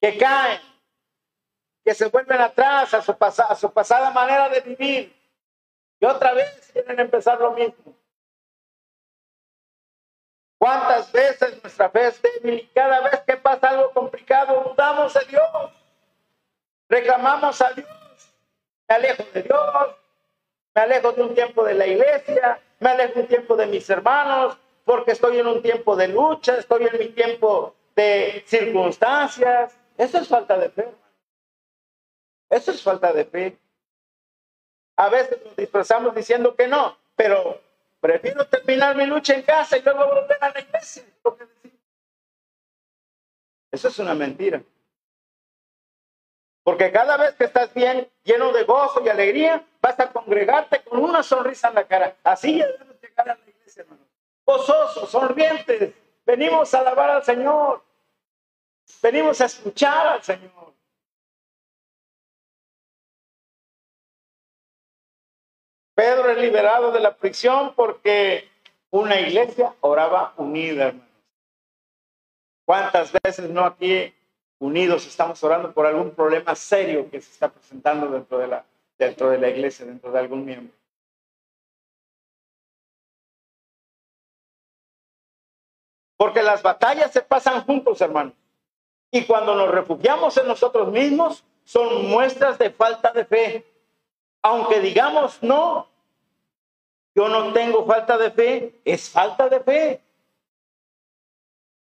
que 0.00 0.18
caen, 0.18 0.60
que 1.84 1.94
se 1.94 2.06
vuelven 2.08 2.40
atrás 2.40 2.92
a 2.92 3.00
su, 3.00 3.16
a 3.20 3.54
su 3.54 3.72
pasada 3.72 4.10
manera 4.10 4.48
de 4.48 4.60
vivir 4.62 5.16
y 6.00 6.04
otra 6.04 6.32
vez 6.32 6.70
quieren 6.72 6.98
empezar 6.98 7.40
lo 7.40 7.52
mismo. 7.52 7.94
¿Cuántas 10.58 11.12
veces 11.12 11.62
nuestra 11.62 11.88
fe 11.90 12.08
es 12.08 12.20
débil 12.20 12.68
cada 12.74 13.00
vez 13.02 13.20
que 13.24 13.36
pasa 13.36 13.68
algo 13.68 13.92
complicado 13.92 14.64
dudamos 14.70 15.14
de 15.14 15.24
Dios? 15.26 15.70
Reclamamos 16.88 17.60
a 17.60 17.72
Dios. 17.74 17.86
Me 18.88 18.94
alejo 18.96 19.22
de 19.32 19.42
Dios, 19.42 19.96
me 20.74 20.82
alejo 20.82 21.12
de 21.12 21.22
un 21.22 21.34
tiempo 21.36 21.62
de 21.62 21.74
la 21.74 21.86
iglesia, 21.86 22.60
me 22.80 22.90
alejo 22.90 23.20
un 23.20 23.28
tiempo 23.28 23.54
de 23.54 23.66
mis 23.66 23.88
hermanos, 23.88 24.58
porque 24.84 25.12
estoy 25.12 25.38
en 25.38 25.46
un 25.46 25.62
tiempo 25.62 25.94
de 25.94 26.08
lucha, 26.08 26.56
estoy 26.56 26.88
en 26.88 26.98
mi 26.98 27.08
tiempo 27.10 27.76
de 27.94 28.44
circunstancias. 28.46 29.76
Eso 29.96 30.18
es 30.18 30.28
falta 30.28 30.58
de 30.58 30.70
fe. 30.70 30.88
Eso 32.50 32.70
es 32.70 32.82
falta 32.82 33.12
de 33.12 33.24
fe. 33.24 33.58
A 34.96 35.08
veces 35.08 35.38
nos 35.44 35.56
disfrazamos 35.56 36.14
diciendo 36.14 36.54
que 36.54 36.68
no, 36.68 36.96
pero 37.16 37.60
prefiero 38.00 38.46
terminar 38.46 38.94
mi 38.94 39.06
lucha 39.06 39.34
en 39.34 39.42
casa 39.42 39.76
y 39.78 39.82
luego 39.82 40.06
volver 40.06 40.38
a 40.40 40.50
la 40.50 40.60
iglesia. 40.60 41.04
Eso 43.70 43.88
es 43.88 43.98
una 43.98 44.14
mentira. 44.14 44.62
Porque 46.62 46.92
cada 46.92 47.16
vez 47.16 47.34
que 47.34 47.44
estás 47.44 47.72
bien, 47.74 48.08
lleno 48.22 48.52
de 48.52 48.64
gozo 48.64 49.02
y 49.04 49.08
alegría, 49.08 49.64
vas 49.80 49.98
a 49.98 50.12
congregarte 50.12 50.82
con 50.84 51.02
una 51.02 51.22
sonrisa 51.22 51.68
en 51.68 51.74
la 51.74 51.86
cara. 51.86 52.16
Así 52.22 52.58
ya 52.58 52.66
llegar 53.00 53.30
a 53.30 53.34
la 53.34 53.50
iglesia, 53.50 53.82
hermano. 53.82 54.02
Gozosos, 54.44 55.10
sonrientes, 55.10 55.94
Venimos 56.24 56.72
a 56.74 56.80
alabar 56.80 57.10
al 57.10 57.24
Señor. 57.24 57.82
Venimos 59.02 59.40
a 59.40 59.46
escuchar 59.46 60.06
al 60.06 60.22
Señor. 60.22 60.72
Pedro 65.94 66.30
es 66.30 66.38
liberado 66.38 66.90
de 66.90 67.00
la 67.00 67.16
prisión 67.16 67.74
porque 67.74 68.48
una 68.90 69.20
iglesia 69.20 69.74
oraba 69.80 70.32
unida, 70.36 70.88
hermanos. 70.88 71.08
¿Cuántas 72.64 73.12
veces 73.12 73.50
no 73.50 73.64
aquí 73.64 74.14
unidos, 74.62 75.06
estamos 75.08 75.42
orando 75.42 75.72
por 75.72 75.86
algún 75.86 76.12
problema 76.12 76.54
serio 76.54 77.10
que 77.10 77.20
se 77.20 77.32
está 77.32 77.48
presentando 77.48 78.08
dentro 78.08 78.38
de 78.38 78.46
la, 78.46 78.64
dentro 78.96 79.28
de 79.28 79.38
la 79.38 79.48
iglesia, 79.48 79.84
dentro 79.84 80.12
de 80.12 80.18
algún 80.20 80.44
miembro. 80.44 80.72
Porque 86.22 86.40
las 86.40 86.62
batallas 86.62 87.10
se 87.10 87.20
pasan 87.20 87.64
juntos, 87.64 88.00
hermanos. 88.00 88.34
Y 89.10 89.24
cuando 89.24 89.56
nos 89.56 89.68
refugiamos 89.72 90.36
en 90.36 90.46
nosotros 90.46 90.92
mismos, 90.92 91.42
son 91.64 92.08
muestras 92.08 92.56
de 92.58 92.70
falta 92.70 93.10
de 93.10 93.24
fe. 93.24 93.66
Aunque 94.40 94.78
digamos 94.78 95.42
no, 95.42 95.88
yo 97.12 97.28
no 97.28 97.52
tengo 97.52 97.84
falta 97.84 98.16
de 98.18 98.30
fe, 98.30 98.80
es 98.84 99.10
falta 99.10 99.48
de 99.48 99.58
fe. 99.58 100.00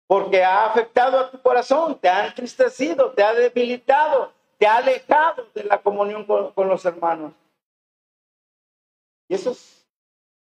Porque 0.05 0.43
ha 0.43 0.67
afectado 0.67 1.17
a 1.17 1.31
tu 1.31 1.41
corazón, 1.41 1.97
te 1.97 2.07
ha 2.07 2.27
entristecido, 2.27 3.09
te 3.13 3.23
ha 3.23 3.33
debilitado, 3.33 4.31
te 4.59 4.67
ha 4.67 4.77
alejado 4.77 5.47
de 5.55 5.63
la 5.63 5.81
comunión 5.81 6.23
con, 6.25 6.69
los 6.69 6.85
hermanos. 6.85 7.33
Y 9.27 9.33
eso 9.33 9.49
es 9.49 9.87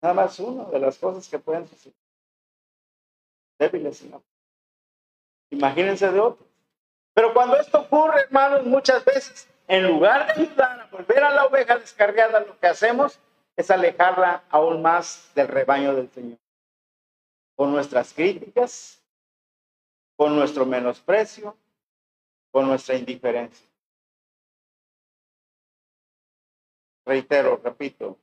nada 0.02 0.12
más 0.12 0.40
una 0.40 0.64
de 0.64 0.80
las 0.80 0.98
cosas 0.98 1.28
que 1.28 1.38
pueden 1.38 1.68
suceder. 1.68 2.05
Débiles 3.58 4.02
en 4.02 4.22
Imagínense 5.50 6.10
de 6.10 6.20
otros. 6.20 6.48
Pero 7.14 7.32
cuando 7.32 7.56
esto 7.56 7.80
ocurre, 7.80 8.22
hermanos, 8.22 8.64
muchas 8.64 9.04
veces, 9.04 9.48
en 9.68 9.86
lugar 9.86 10.26
de 10.26 10.42
ayudar 10.42 10.80
a 10.80 10.86
volver 10.86 11.24
a 11.24 11.30
la 11.30 11.46
oveja 11.46 11.78
descarriada, 11.78 12.40
lo 12.40 12.58
que 12.58 12.66
hacemos 12.66 13.18
es 13.56 13.70
alejarla 13.70 14.44
aún 14.50 14.82
más 14.82 15.30
del 15.34 15.48
rebaño 15.48 15.94
del 15.94 16.10
Señor. 16.10 16.38
Con 17.54 17.72
nuestras 17.72 18.12
críticas, 18.12 19.02
con 20.16 20.36
nuestro 20.36 20.66
menosprecio, 20.66 21.56
con 22.50 22.66
nuestra 22.66 22.96
indiferencia. 22.96 23.66
Reitero, 27.06 27.60
repito, 27.62 28.18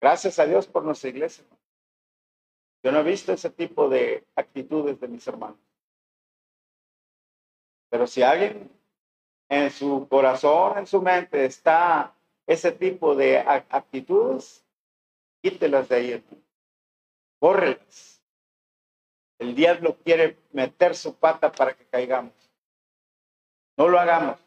gracias 0.00 0.38
a 0.38 0.46
Dios 0.46 0.66
por 0.66 0.84
nuestra 0.84 1.10
iglesia. 1.10 1.44
Yo 2.82 2.92
no 2.92 3.00
he 3.00 3.02
visto 3.02 3.32
ese 3.32 3.50
tipo 3.50 3.88
de 3.88 4.24
actitudes 4.36 5.00
de 5.00 5.08
mis 5.08 5.26
hermanos. 5.26 5.58
Pero 7.90 8.06
si 8.06 8.22
alguien 8.22 8.70
en 9.48 9.70
su 9.70 10.06
corazón, 10.08 10.78
en 10.78 10.86
su 10.86 11.00
mente 11.00 11.44
está 11.44 12.14
ese 12.46 12.72
tipo 12.72 13.14
de 13.14 13.38
actitudes, 13.38 14.64
quítelas 15.42 15.88
de 15.88 15.96
ahí. 15.96 16.24
Córrelas. 17.40 18.22
El 19.38 19.54
diablo 19.54 19.96
quiere 20.04 20.36
meter 20.52 20.96
su 20.96 21.14
pata 21.14 21.50
para 21.52 21.74
que 21.74 21.84
caigamos. 21.86 22.32
No 23.76 23.88
lo 23.88 23.98
hagamos. 23.98 24.38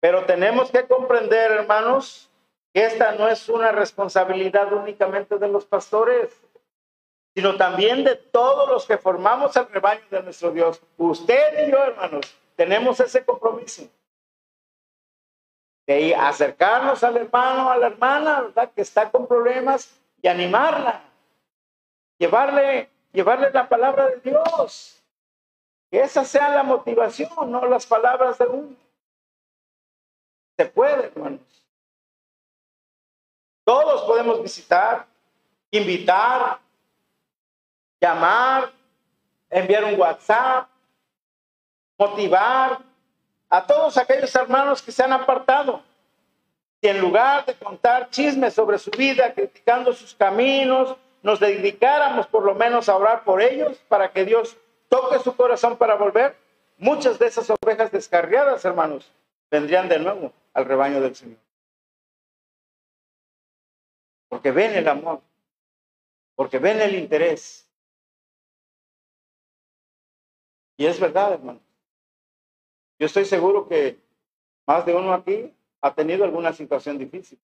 Pero 0.00 0.24
tenemos 0.24 0.70
que 0.70 0.86
comprender, 0.86 1.50
hermanos, 1.50 2.30
que 2.72 2.84
esta 2.84 3.12
no 3.12 3.28
es 3.28 3.48
una 3.48 3.72
responsabilidad 3.72 4.72
únicamente 4.72 5.38
de 5.38 5.48
los 5.48 5.66
pastores 5.66 6.40
sino 7.38 7.56
también 7.56 8.02
de 8.02 8.16
todos 8.16 8.68
los 8.68 8.84
que 8.84 8.98
formamos 8.98 9.54
el 9.54 9.68
rebaño 9.68 10.02
de 10.10 10.24
nuestro 10.24 10.50
Dios. 10.50 10.82
Usted 10.96 11.68
y 11.68 11.70
yo, 11.70 11.78
hermanos, 11.84 12.36
tenemos 12.56 12.98
ese 12.98 13.24
compromiso 13.24 13.84
de 15.86 16.16
acercarnos 16.16 17.04
al 17.04 17.16
hermano, 17.16 17.70
a 17.70 17.76
la 17.76 17.86
hermana, 17.86 18.40
¿verdad? 18.40 18.72
Que 18.74 18.80
está 18.80 19.08
con 19.08 19.28
problemas 19.28 19.96
y 20.20 20.26
animarla, 20.26 21.00
llevarle, 22.18 22.90
llevarle 23.12 23.52
la 23.52 23.68
palabra 23.68 24.08
de 24.08 24.16
Dios. 24.16 25.00
Que 25.92 26.00
esa 26.00 26.24
sea 26.24 26.48
la 26.48 26.64
motivación, 26.64 27.30
no 27.52 27.64
las 27.66 27.86
palabras 27.86 28.36
de 28.38 28.46
uno. 28.46 28.74
Se 30.56 30.66
puede, 30.66 31.04
hermanos. 31.04 31.64
Todos 33.64 34.02
podemos 34.08 34.42
visitar, 34.42 35.06
invitar, 35.70 36.58
llamar, 38.00 38.72
enviar 39.50 39.84
un 39.84 39.98
WhatsApp, 39.98 40.68
motivar 41.98 42.78
a 43.50 43.66
todos 43.66 43.96
aquellos 43.96 44.34
hermanos 44.34 44.82
que 44.82 44.92
se 44.92 45.02
han 45.02 45.12
apartado. 45.12 45.82
Y 46.80 46.88
en 46.88 47.00
lugar 47.00 47.44
de 47.44 47.54
contar 47.54 48.08
chismes 48.10 48.54
sobre 48.54 48.78
su 48.78 48.90
vida, 48.92 49.32
criticando 49.34 49.92
sus 49.92 50.14
caminos, 50.14 50.96
nos 51.22 51.40
dedicáramos 51.40 52.26
por 52.28 52.44
lo 52.44 52.54
menos 52.54 52.88
a 52.88 52.96
orar 52.96 53.24
por 53.24 53.42
ellos 53.42 53.76
para 53.88 54.12
que 54.12 54.24
Dios 54.24 54.56
toque 54.88 55.18
su 55.18 55.34
corazón 55.34 55.76
para 55.76 55.96
volver, 55.96 56.36
muchas 56.78 57.18
de 57.18 57.26
esas 57.26 57.50
ovejas 57.50 57.90
descarriadas, 57.90 58.64
hermanos, 58.64 59.10
vendrían 59.50 59.88
de 59.88 59.98
nuevo 59.98 60.32
al 60.54 60.64
rebaño 60.64 61.00
del 61.00 61.14
Señor. 61.16 61.38
Porque 64.28 64.52
ven 64.52 64.74
el 64.74 64.86
amor, 64.86 65.20
porque 66.36 66.58
ven 66.58 66.80
el 66.80 66.94
interés, 66.94 67.67
Y 70.78 70.86
es 70.86 70.98
verdad, 70.98 71.34
hermano. 71.34 71.60
Yo 72.98 73.06
estoy 73.06 73.24
seguro 73.24 73.68
que 73.68 74.00
más 74.64 74.86
de 74.86 74.94
uno 74.94 75.12
aquí 75.12 75.52
ha 75.80 75.92
tenido 75.92 76.24
alguna 76.24 76.52
situación 76.52 76.96
difícil 76.96 77.38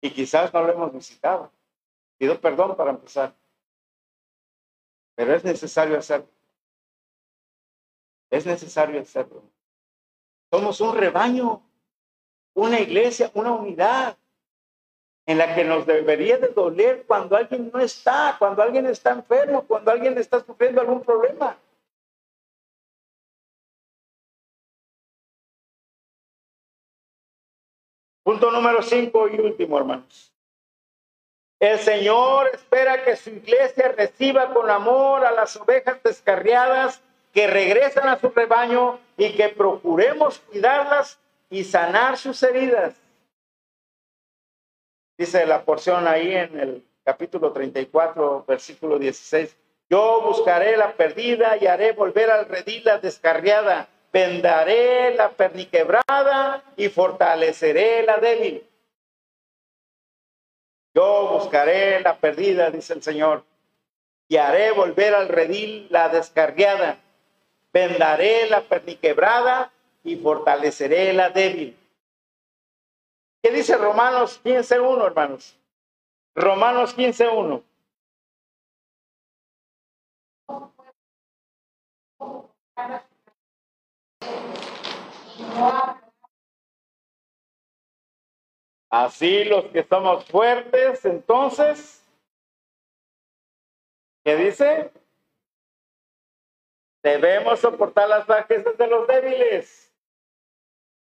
y 0.00 0.10
quizás 0.10 0.52
no 0.52 0.62
lo 0.62 0.72
hemos 0.72 0.92
visitado. 0.92 1.52
Pido 2.16 2.40
perdón 2.40 2.74
para 2.74 2.90
empezar, 2.90 3.34
pero 5.14 5.34
es 5.34 5.44
necesario 5.44 5.98
hacerlo. 5.98 6.28
Es 8.30 8.46
necesario 8.46 9.00
hacerlo. 9.00 9.42
Somos 10.50 10.80
un 10.80 10.96
rebaño, 10.96 11.62
una 12.54 12.80
iglesia, 12.80 13.30
una 13.34 13.52
unidad 13.52 14.16
en 15.26 15.36
la 15.36 15.54
que 15.54 15.64
nos 15.64 15.86
debería 15.86 16.38
de 16.38 16.48
doler 16.48 17.04
cuando 17.06 17.36
alguien 17.36 17.70
no 17.72 17.80
está, 17.80 18.36
cuando 18.38 18.62
alguien 18.62 18.86
está 18.86 19.10
enfermo, 19.10 19.66
cuando 19.66 19.90
alguien 19.90 20.16
está 20.16 20.42
sufriendo 20.42 20.80
algún 20.80 21.02
problema. 21.02 21.58
Punto 28.28 28.50
número 28.50 28.82
cinco 28.82 29.26
y 29.26 29.40
último, 29.40 29.78
hermanos. 29.78 30.34
El 31.58 31.78
Señor 31.78 32.50
espera 32.52 33.02
que 33.02 33.16
su 33.16 33.30
iglesia 33.30 33.94
reciba 33.96 34.52
con 34.52 34.68
amor 34.68 35.24
a 35.24 35.32
las 35.32 35.56
ovejas 35.56 36.02
descarriadas 36.02 37.00
que 37.32 37.46
regresan 37.46 38.06
a 38.06 38.18
su 38.18 38.28
rebaño 38.28 39.00
y 39.16 39.32
que 39.32 39.48
procuremos 39.48 40.40
cuidarlas 40.40 41.18
y 41.48 41.64
sanar 41.64 42.18
sus 42.18 42.42
heridas. 42.42 42.96
Dice 45.16 45.46
la 45.46 45.64
porción 45.64 46.06
ahí 46.06 46.34
en 46.34 46.60
el 46.60 46.84
capítulo 47.04 47.50
34, 47.52 48.44
versículo 48.46 48.98
16. 48.98 49.56
Yo 49.88 50.20
buscaré 50.20 50.76
la 50.76 50.92
perdida 50.92 51.56
y 51.56 51.66
haré 51.66 51.92
volver 51.92 52.30
al 52.30 52.44
redil 52.44 52.84
la 52.84 52.98
descarriada 52.98 53.88
vendaré 54.12 55.14
la 55.14 55.30
perniquebrada 55.30 56.62
y 56.76 56.88
fortaleceré 56.88 58.04
la 58.04 58.18
débil. 58.18 58.64
Yo 60.94 61.38
buscaré 61.38 62.00
la 62.00 62.16
perdida, 62.16 62.70
dice 62.70 62.94
el 62.94 63.02
Señor, 63.02 63.44
y 64.28 64.36
haré 64.36 64.72
volver 64.72 65.14
al 65.14 65.28
redil 65.28 65.86
la 65.90 66.08
descarriada. 66.08 66.98
Vendaré 67.72 68.48
la 68.48 68.62
perniquebrada 68.62 69.70
y 70.02 70.16
fortaleceré 70.16 71.12
la 71.12 71.30
débil. 71.30 71.76
¿Qué 73.42 73.50
dice 73.50 73.76
Romanos 73.76 74.40
15.1, 74.42 75.06
hermanos? 75.06 75.56
Romanos 76.34 76.96
15.1. 76.96 77.62
Así 88.90 89.44
los 89.44 89.66
que 89.66 89.84
somos 89.84 90.24
fuertes, 90.26 91.04
entonces, 91.04 92.04
¿qué 94.24 94.36
dice? 94.36 94.90
Debemos 97.02 97.60
soportar 97.60 98.08
las 98.08 98.26
bajezas 98.26 98.76
de 98.78 98.86
los 98.86 99.06
débiles. 99.06 99.92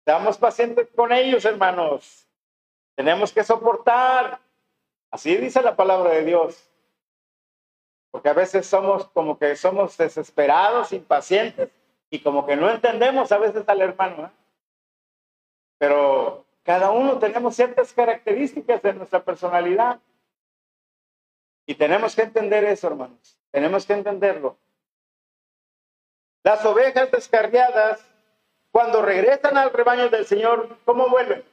Seamos 0.04 0.38
pacientes 0.38 0.88
con 0.94 1.12
ellos, 1.12 1.44
hermanos. 1.44 2.26
Tenemos 2.94 3.32
que 3.32 3.44
soportar. 3.44 4.40
Así 5.10 5.36
dice 5.36 5.60
la 5.62 5.76
palabra 5.76 6.10
de 6.10 6.24
Dios. 6.24 6.70
Porque 8.10 8.30
a 8.30 8.34
veces 8.34 8.66
somos 8.66 9.06
como 9.08 9.38
que 9.38 9.54
somos 9.56 9.96
desesperados, 9.96 10.92
impacientes 10.92 11.70
y 12.10 12.20
como 12.20 12.46
que 12.46 12.56
no 12.56 12.70
entendemos 12.70 13.32
a 13.32 13.38
veces 13.38 13.68
al 13.68 13.80
hermano. 13.80 14.26
¿eh? 14.26 14.30
Pero 15.78 16.44
cada 16.62 16.90
uno 16.90 17.18
tenemos 17.18 17.54
ciertas 17.56 17.92
características 17.92 18.82
de 18.82 18.94
nuestra 18.94 19.22
personalidad. 19.22 20.00
Y 21.66 21.74
tenemos 21.74 22.14
que 22.14 22.22
entender 22.22 22.64
eso, 22.64 22.86
hermanos. 22.86 23.38
Tenemos 23.50 23.86
que 23.86 23.94
entenderlo. 23.94 24.56
Las 26.42 26.64
ovejas 26.64 27.10
descarriadas, 27.10 28.04
cuando 28.70 29.02
regresan 29.02 29.56
al 29.56 29.72
rebaño 29.72 30.08
del 30.08 30.26
Señor, 30.26 30.78
¿cómo 30.84 31.08
vuelven? 31.08 31.44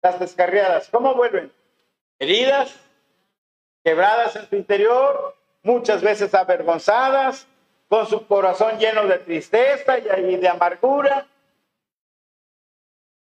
Las 0.00 0.20
descarriadas, 0.20 0.88
¿cómo 0.90 1.14
vuelven? 1.14 1.52
Heridas, 2.20 2.78
quebradas 3.82 4.36
en 4.36 4.48
su 4.48 4.54
interior, 4.54 5.36
muchas 5.62 6.02
veces 6.02 6.34
avergonzadas, 6.34 7.48
con 7.88 8.06
su 8.06 8.26
corazón 8.26 8.78
lleno 8.78 9.06
de 9.06 9.18
tristeza 9.18 9.98
y 9.98 10.36
de 10.36 10.48
amargura. 10.48 11.26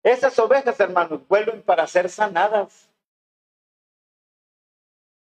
Esas 0.03 0.37
ovejas, 0.39 0.79
hermanos, 0.79 1.27
vuelven 1.27 1.61
para 1.61 1.85
ser 1.87 2.09
sanadas. 2.09 2.89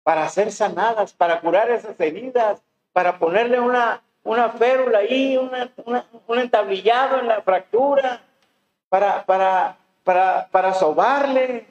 Para 0.03 0.27
ser 0.29 0.51
sanadas, 0.51 1.13
para 1.13 1.39
curar 1.41 1.69
esas 1.71 1.99
heridas, 1.99 2.61
para 2.93 3.17
ponerle 3.17 3.59
una, 3.59 4.03
una 4.23 4.49
férula 4.49 4.99
ahí, 4.99 5.37
un 5.37 6.39
entablillado 6.39 7.19
en 7.19 7.27
la 7.27 7.41
fractura, 7.41 8.21
para, 8.89 9.25
para, 9.25 9.77
para, 10.03 10.47
para 10.51 10.73
sobarle. 10.73 11.65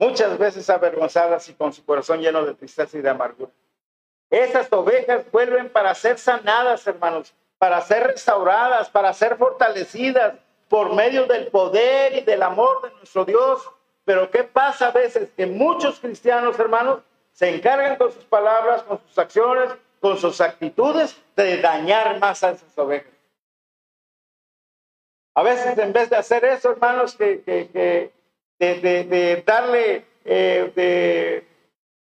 Muchas 0.00 0.38
veces 0.38 0.68
avergonzadas 0.70 1.46
y 1.50 1.52
con 1.52 1.74
su 1.74 1.84
corazón 1.84 2.20
lleno 2.20 2.42
de 2.44 2.54
tristeza 2.54 2.96
y 2.96 3.02
de 3.02 3.10
amargura. 3.10 3.52
Esas 4.30 4.72
ovejas 4.72 5.30
vuelven 5.30 5.68
para 5.68 5.94
ser 5.94 6.18
sanadas, 6.18 6.86
hermanos, 6.86 7.34
para 7.58 7.80
ser 7.82 8.06
restauradas, 8.06 8.88
para 8.88 9.12
ser 9.12 9.36
fortalecidas 9.36 10.34
por 10.70 10.94
medio 10.94 11.26
del 11.26 11.48
poder 11.48 12.16
y 12.16 12.22
del 12.22 12.42
amor 12.42 12.80
de 12.82 12.96
nuestro 12.96 13.26
Dios. 13.26 13.70
Pero 14.06 14.30
¿qué 14.30 14.42
pasa 14.42 14.86
a 14.86 14.92
veces? 14.92 15.28
Que 15.36 15.44
muchos 15.44 16.00
cristianos, 16.00 16.58
hermanos, 16.58 17.00
se 17.32 17.54
encargan 17.54 17.96
con 17.96 18.10
sus 18.10 18.24
palabras, 18.24 18.82
con 18.84 18.98
sus 19.06 19.18
acciones, 19.18 19.70
con 20.00 20.16
sus 20.16 20.40
actitudes 20.40 21.14
de 21.36 21.60
dañar 21.60 22.18
más 22.18 22.42
a 22.42 22.52
esas 22.52 22.78
ovejas. 22.78 23.12
A 25.34 25.42
veces 25.42 25.76
en 25.76 25.92
vez 25.92 26.08
de 26.08 26.16
hacer 26.16 26.42
eso, 26.46 26.70
hermanos, 26.70 27.14
que, 27.14 27.42
que, 27.42 28.12
de, 28.60 29.42
darle, 29.46 30.04
eh, 30.24 30.72
de 30.74 31.46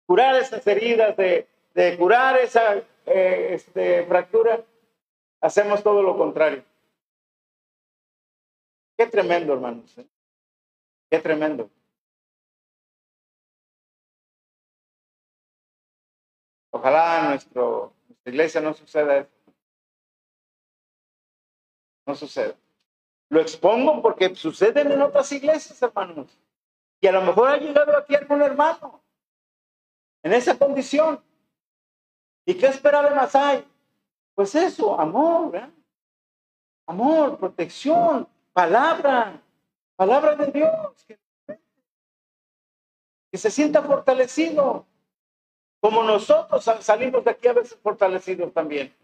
curar 0.06 0.36
esas 0.36 0.66
heridas, 0.66 1.16
de, 1.16 1.48
curar 1.98 2.36
esa 2.38 2.76
eh, 3.06 3.48
este, 3.54 4.04
fractura, 4.04 4.62
hacemos 5.40 5.82
todo 5.82 6.02
lo 6.02 6.16
contrario. 6.16 6.62
Qué 8.96 9.06
tremendo, 9.06 9.54
hermanos. 9.54 9.96
¿eh? 9.98 10.06
Qué 11.10 11.18
tremendo. 11.18 11.70
Ojalá 16.70 17.30
nuestro, 17.30 17.94
nuestra 18.08 18.32
iglesia 18.32 18.60
no 18.60 18.74
suceda 18.74 19.18
eso. 19.18 19.30
No 22.06 22.14
suceda. 22.14 22.54
Lo 23.34 23.40
expongo 23.40 24.00
porque 24.00 24.32
suceden 24.36 24.92
en 24.92 25.02
otras 25.02 25.32
iglesias, 25.32 25.82
hermanos. 25.82 26.38
Y 27.00 27.08
a 27.08 27.10
lo 27.10 27.20
mejor 27.20 27.48
ha 27.48 27.56
llegado 27.56 27.98
aquí 27.98 28.14
algún 28.14 28.40
hermano 28.40 29.02
en 30.22 30.34
esa 30.34 30.56
condición. 30.56 31.20
¿Y 32.46 32.54
qué 32.54 32.66
esperar 32.66 33.12
más 33.12 33.34
hay? 33.34 33.66
Pues 34.36 34.54
eso, 34.54 35.00
amor, 35.00 35.68
amor, 36.86 37.36
protección, 37.36 38.28
palabra, 38.52 39.42
palabra 39.96 40.36
de 40.36 40.52
Dios, 40.52 41.04
que 43.32 43.36
se 43.36 43.50
sienta 43.50 43.82
fortalecido, 43.82 44.86
como 45.80 46.04
nosotros 46.04 46.70
salimos 46.82 47.24
de 47.24 47.32
aquí 47.32 47.48
a 47.48 47.52
veces 47.52 47.76
fortalecidos 47.82 48.52
también. 48.52 48.94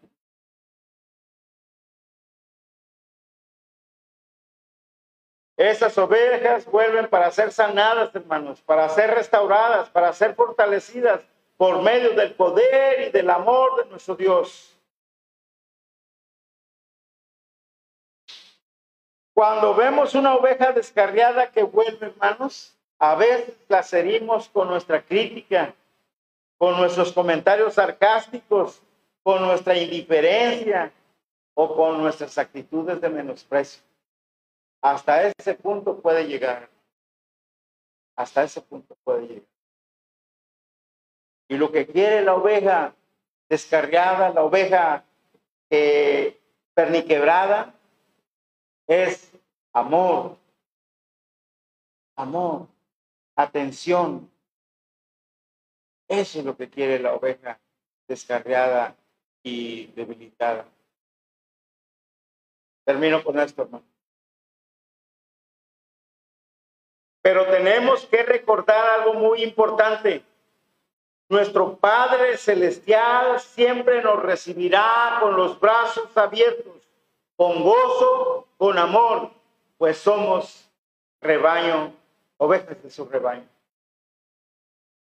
Esas 5.61 5.99
ovejas 5.99 6.65
vuelven 6.65 7.07
para 7.07 7.31
ser 7.31 7.53
sanadas, 7.53 8.15
hermanos, 8.15 8.63
para 8.63 8.89
ser 8.89 9.11
restauradas, 9.11 9.91
para 9.91 10.11
ser 10.15 10.35
fortalecidas 10.35 11.21
por 11.59 11.83
medio 11.83 12.15
del 12.15 12.33
poder 12.33 13.09
y 13.09 13.11
del 13.11 13.29
amor 13.29 13.85
de 13.85 13.91
nuestro 13.91 14.17
Dios. 14.17 14.75
Cuando 19.35 19.75
vemos 19.75 20.15
una 20.15 20.35
oveja 20.35 20.73
descarriada 20.73 21.51
que 21.51 21.63
vuelve, 21.63 22.07
hermanos, 22.07 22.75
a 22.99 23.15
veces 23.17 23.55
la 23.69 23.85
herimos 23.93 24.49
con 24.49 24.67
nuestra 24.67 25.03
crítica, 25.03 25.75
con 26.57 26.79
nuestros 26.79 27.13
comentarios 27.13 27.75
sarcásticos, 27.75 28.81
con 29.23 29.43
nuestra 29.43 29.77
indiferencia 29.77 30.91
o 31.53 31.77
con 31.77 31.99
nuestras 31.99 32.39
actitudes 32.39 32.99
de 32.99 33.11
menosprecio. 33.11 33.89
Hasta 34.83 35.26
ese 35.26 35.55
punto 35.55 36.01
puede 36.01 36.26
llegar. 36.26 36.70
Hasta 38.16 38.45
ese 38.45 38.61
punto 38.62 38.97
puede 39.05 39.26
llegar. 39.26 39.49
Y 41.49 41.57
lo 41.57 41.72
que 41.72 41.87
quiere 41.87 42.22
la 42.22 42.35
oveja 42.35 42.95
descarriada, 43.49 44.31
la 44.31 44.45
oveja 44.45 45.05
eh, 45.68 46.41
perniquebrada, 46.74 47.74
es 48.87 49.33
amor, 49.72 50.39
amor, 52.16 52.68
atención. 53.37 54.31
Eso 56.09 56.39
es 56.39 56.45
lo 56.45 56.57
que 56.57 56.70
quiere 56.70 56.99
la 56.99 57.14
oveja 57.14 57.61
descarriada 58.07 58.97
y 59.43 59.87
debilitada. 59.89 60.66
Termino 62.85 63.22
con 63.22 63.39
esto, 63.39 63.62
hermano. 63.62 63.89
Pero 67.23 67.47
tenemos 67.47 68.07
que 68.07 68.23
recordar 68.23 69.01
algo 69.01 69.14
muy 69.14 69.43
importante. 69.43 70.25
Nuestro 71.29 71.77
Padre 71.77 72.37
Celestial 72.37 73.39
siempre 73.41 74.03
nos 74.03 74.23
recibirá 74.23 75.18
con 75.21 75.37
los 75.37 75.61
brazos 75.61 76.16
abiertos, 76.16 76.89
con 77.37 77.62
gozo, 77.62 78.49
con 78.57 78.79
amor, 78.79 79.31
pues 79.79 79.99
somos 79.99 80.68
rebaño, 81.21 81.93
ovejas 82.39 82.83
de 82.83 82.91
su 82.91 83.05
rebaño. 83.05 83.47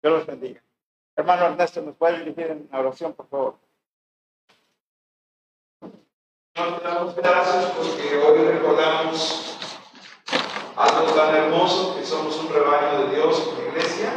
Dios 0.02 0.14
los 0.14 0.26
bendiga. 0.26 0.62
Hermano 1.16 1.46
Ernesto, 1.46 1.82
¿nos 1.82 1.96
puede 1.96 2.20
dirigir 2.20 2.48
en 2.48 2.68
la 2.72 2.80
oración, 2.80 3.14
por 3.14 3.28
favor? 3.28 3.56
Nos 6.56 6.84
damos 6.84 7.16
gracias 7.16 7.66
porque 7.72 8.18
hoy 8.18 8.46
recordamos 8.50 9.51
algo 10.76 11.12
tan 11.14 11.36
hermoso 11.36 11.96
que 11.96 12.06
somos 12.06 12.36
un 12.38 12.54
rebaño 12.54 13.06
de 13.06 13.16
Dios 13.16 13.50
en 13.50 13.64
la 13.64 13.70
iglesia 13.70 14.14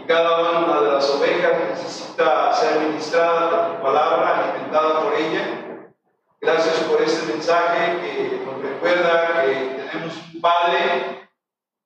y 0.00 0.06
cada 0.06 0.40
una 0.40 0.80
de 0.80 0.92
las 0.92 1.10
ovejas 1.10 1.52
necesita 1.70 2.52
ser 2.52 2.80
ministrada 2.80 3.50
por 3.50 3.76
tu 3.76 3.82
palabra, 3.82 4.52
alimentada 4.52 5.00
por 5.00 5.14
ella. 5.14 5.88
Gracias 6.40 6.76
por 6.88 7.00
este 7.00 7.32
mensaje 7.32 8.00
que 8.00 8.42
nos 8.44 8.62
recuerda 8.62 9.42
que 9.42 9.88
tenemos 9.90 10.14
un 10.34 10.40
Padre 10.40 11.24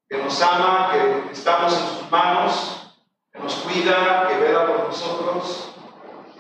que 0.09 0.17
nos 0.17 0.41
ama, 0.41 0.91
que 0.91 1.33
estamos 1.33 1.73
en 1.75 1.79
sus 1.81 2.11
manos, 2.11 2.95
que 3.31 3.39
nos 3.39 3.55
cuida, 3.57 4.27
que 4.27 4.39
vela 4.39 4.67
por 4.67 4.87
nosotros. 4.87 5.75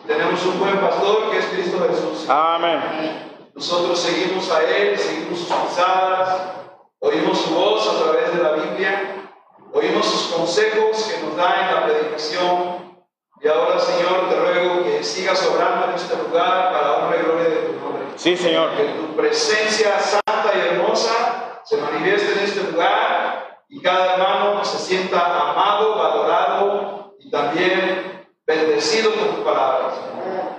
Tenemos 0.07 0.45
un 0.47 0.59
buen 0.59 0.79
pastor 0.81 1.31
que 1.31 1.39
es 1.39 1.45
Cristo 1.47 1.87
Jesús. 1.87 2.29
Amén. 2.31 3.51
Nosotros 3.55 4.01
seguimos 4.01 4.51
a 4.51 4.63
Él, 4.63 4.99
seguimos 4.99 5.41
sus 5.41 5.49
pisadas, 5.49 6.58
Oímos 7.01 7.39
su 7.39 7.55
voz 7.55 7.89
a 7.89 8.03
través 8.03 8.37
de 8.37 8.43
la 8.43 8.53
Biblia, 8.53 9.31
oímos 9.73 10.05
sus 10.05 10.35
consejos 10.35 11.05
que 11.05 11.25
nos 11.25 11.37
da 11.37 11.61
en 11.61 11.75
la 11.75 11.87
predicación. 11.87 12.99
Y 13.41 13.47
ahora, 13.47 13.79
Señor, 13.79 14.29
te 14.29 14.35
ruego 14.35 14.83
que 14.83 15.05
sigas 15.05 15.47
obrando 15.47 15.87
en 15.87 15.95
este 15.95 16.17
lugar 16.17 16.73
para 16.73 16.97
honra 16.97 17.17
y 17.17 17.23
gloria 17.23 17.49
de 17.51 17.57
tu 17.57 17.73
nombre. 17.81 18.03
Sí, 18.17 18.37
Señor. 18.37 18.77
Que 18.77 18.85
tu 18.85 19.15
presencia 19.15 20.01
santa 20.01 20.51
y 20.57 20.59
hermosa 20.59 21.61
se 21.65 21.77
manifieste 21.77 22.33
en 22.33 22.39
este 22.41 22.73
lugar 22.73 23.63
y 23.69 23.81
cada 23.81 24.15
hermano 24.15 24.65
se 24.65 24.79
sienta 24.79 25.51
amado, 25.51 25.95
valorado 25.95 27.15
y 27.21 27.31
también 27.31 28.27
bendecido 28.45 29.13
por 29.13 29.37
tus 29.37 29.45
palabras. 29.45 29.95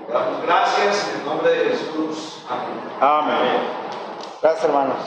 damos 0.07 0.41
gracias 0.43 1.09
en 1.09 1.19
el 1.19 1.25
nombre 1.25 1.51
de 1.51 1.69
Jesús. 1.71 2.45
Amén. 2.47 3.37
Amén. 3.41 3.61
Gracias, 4.41 4.63
hermanos. 4.63 4.97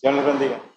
Dios 0.00 0.14
les 0.14 0.24
bendiga. 0.24 0.69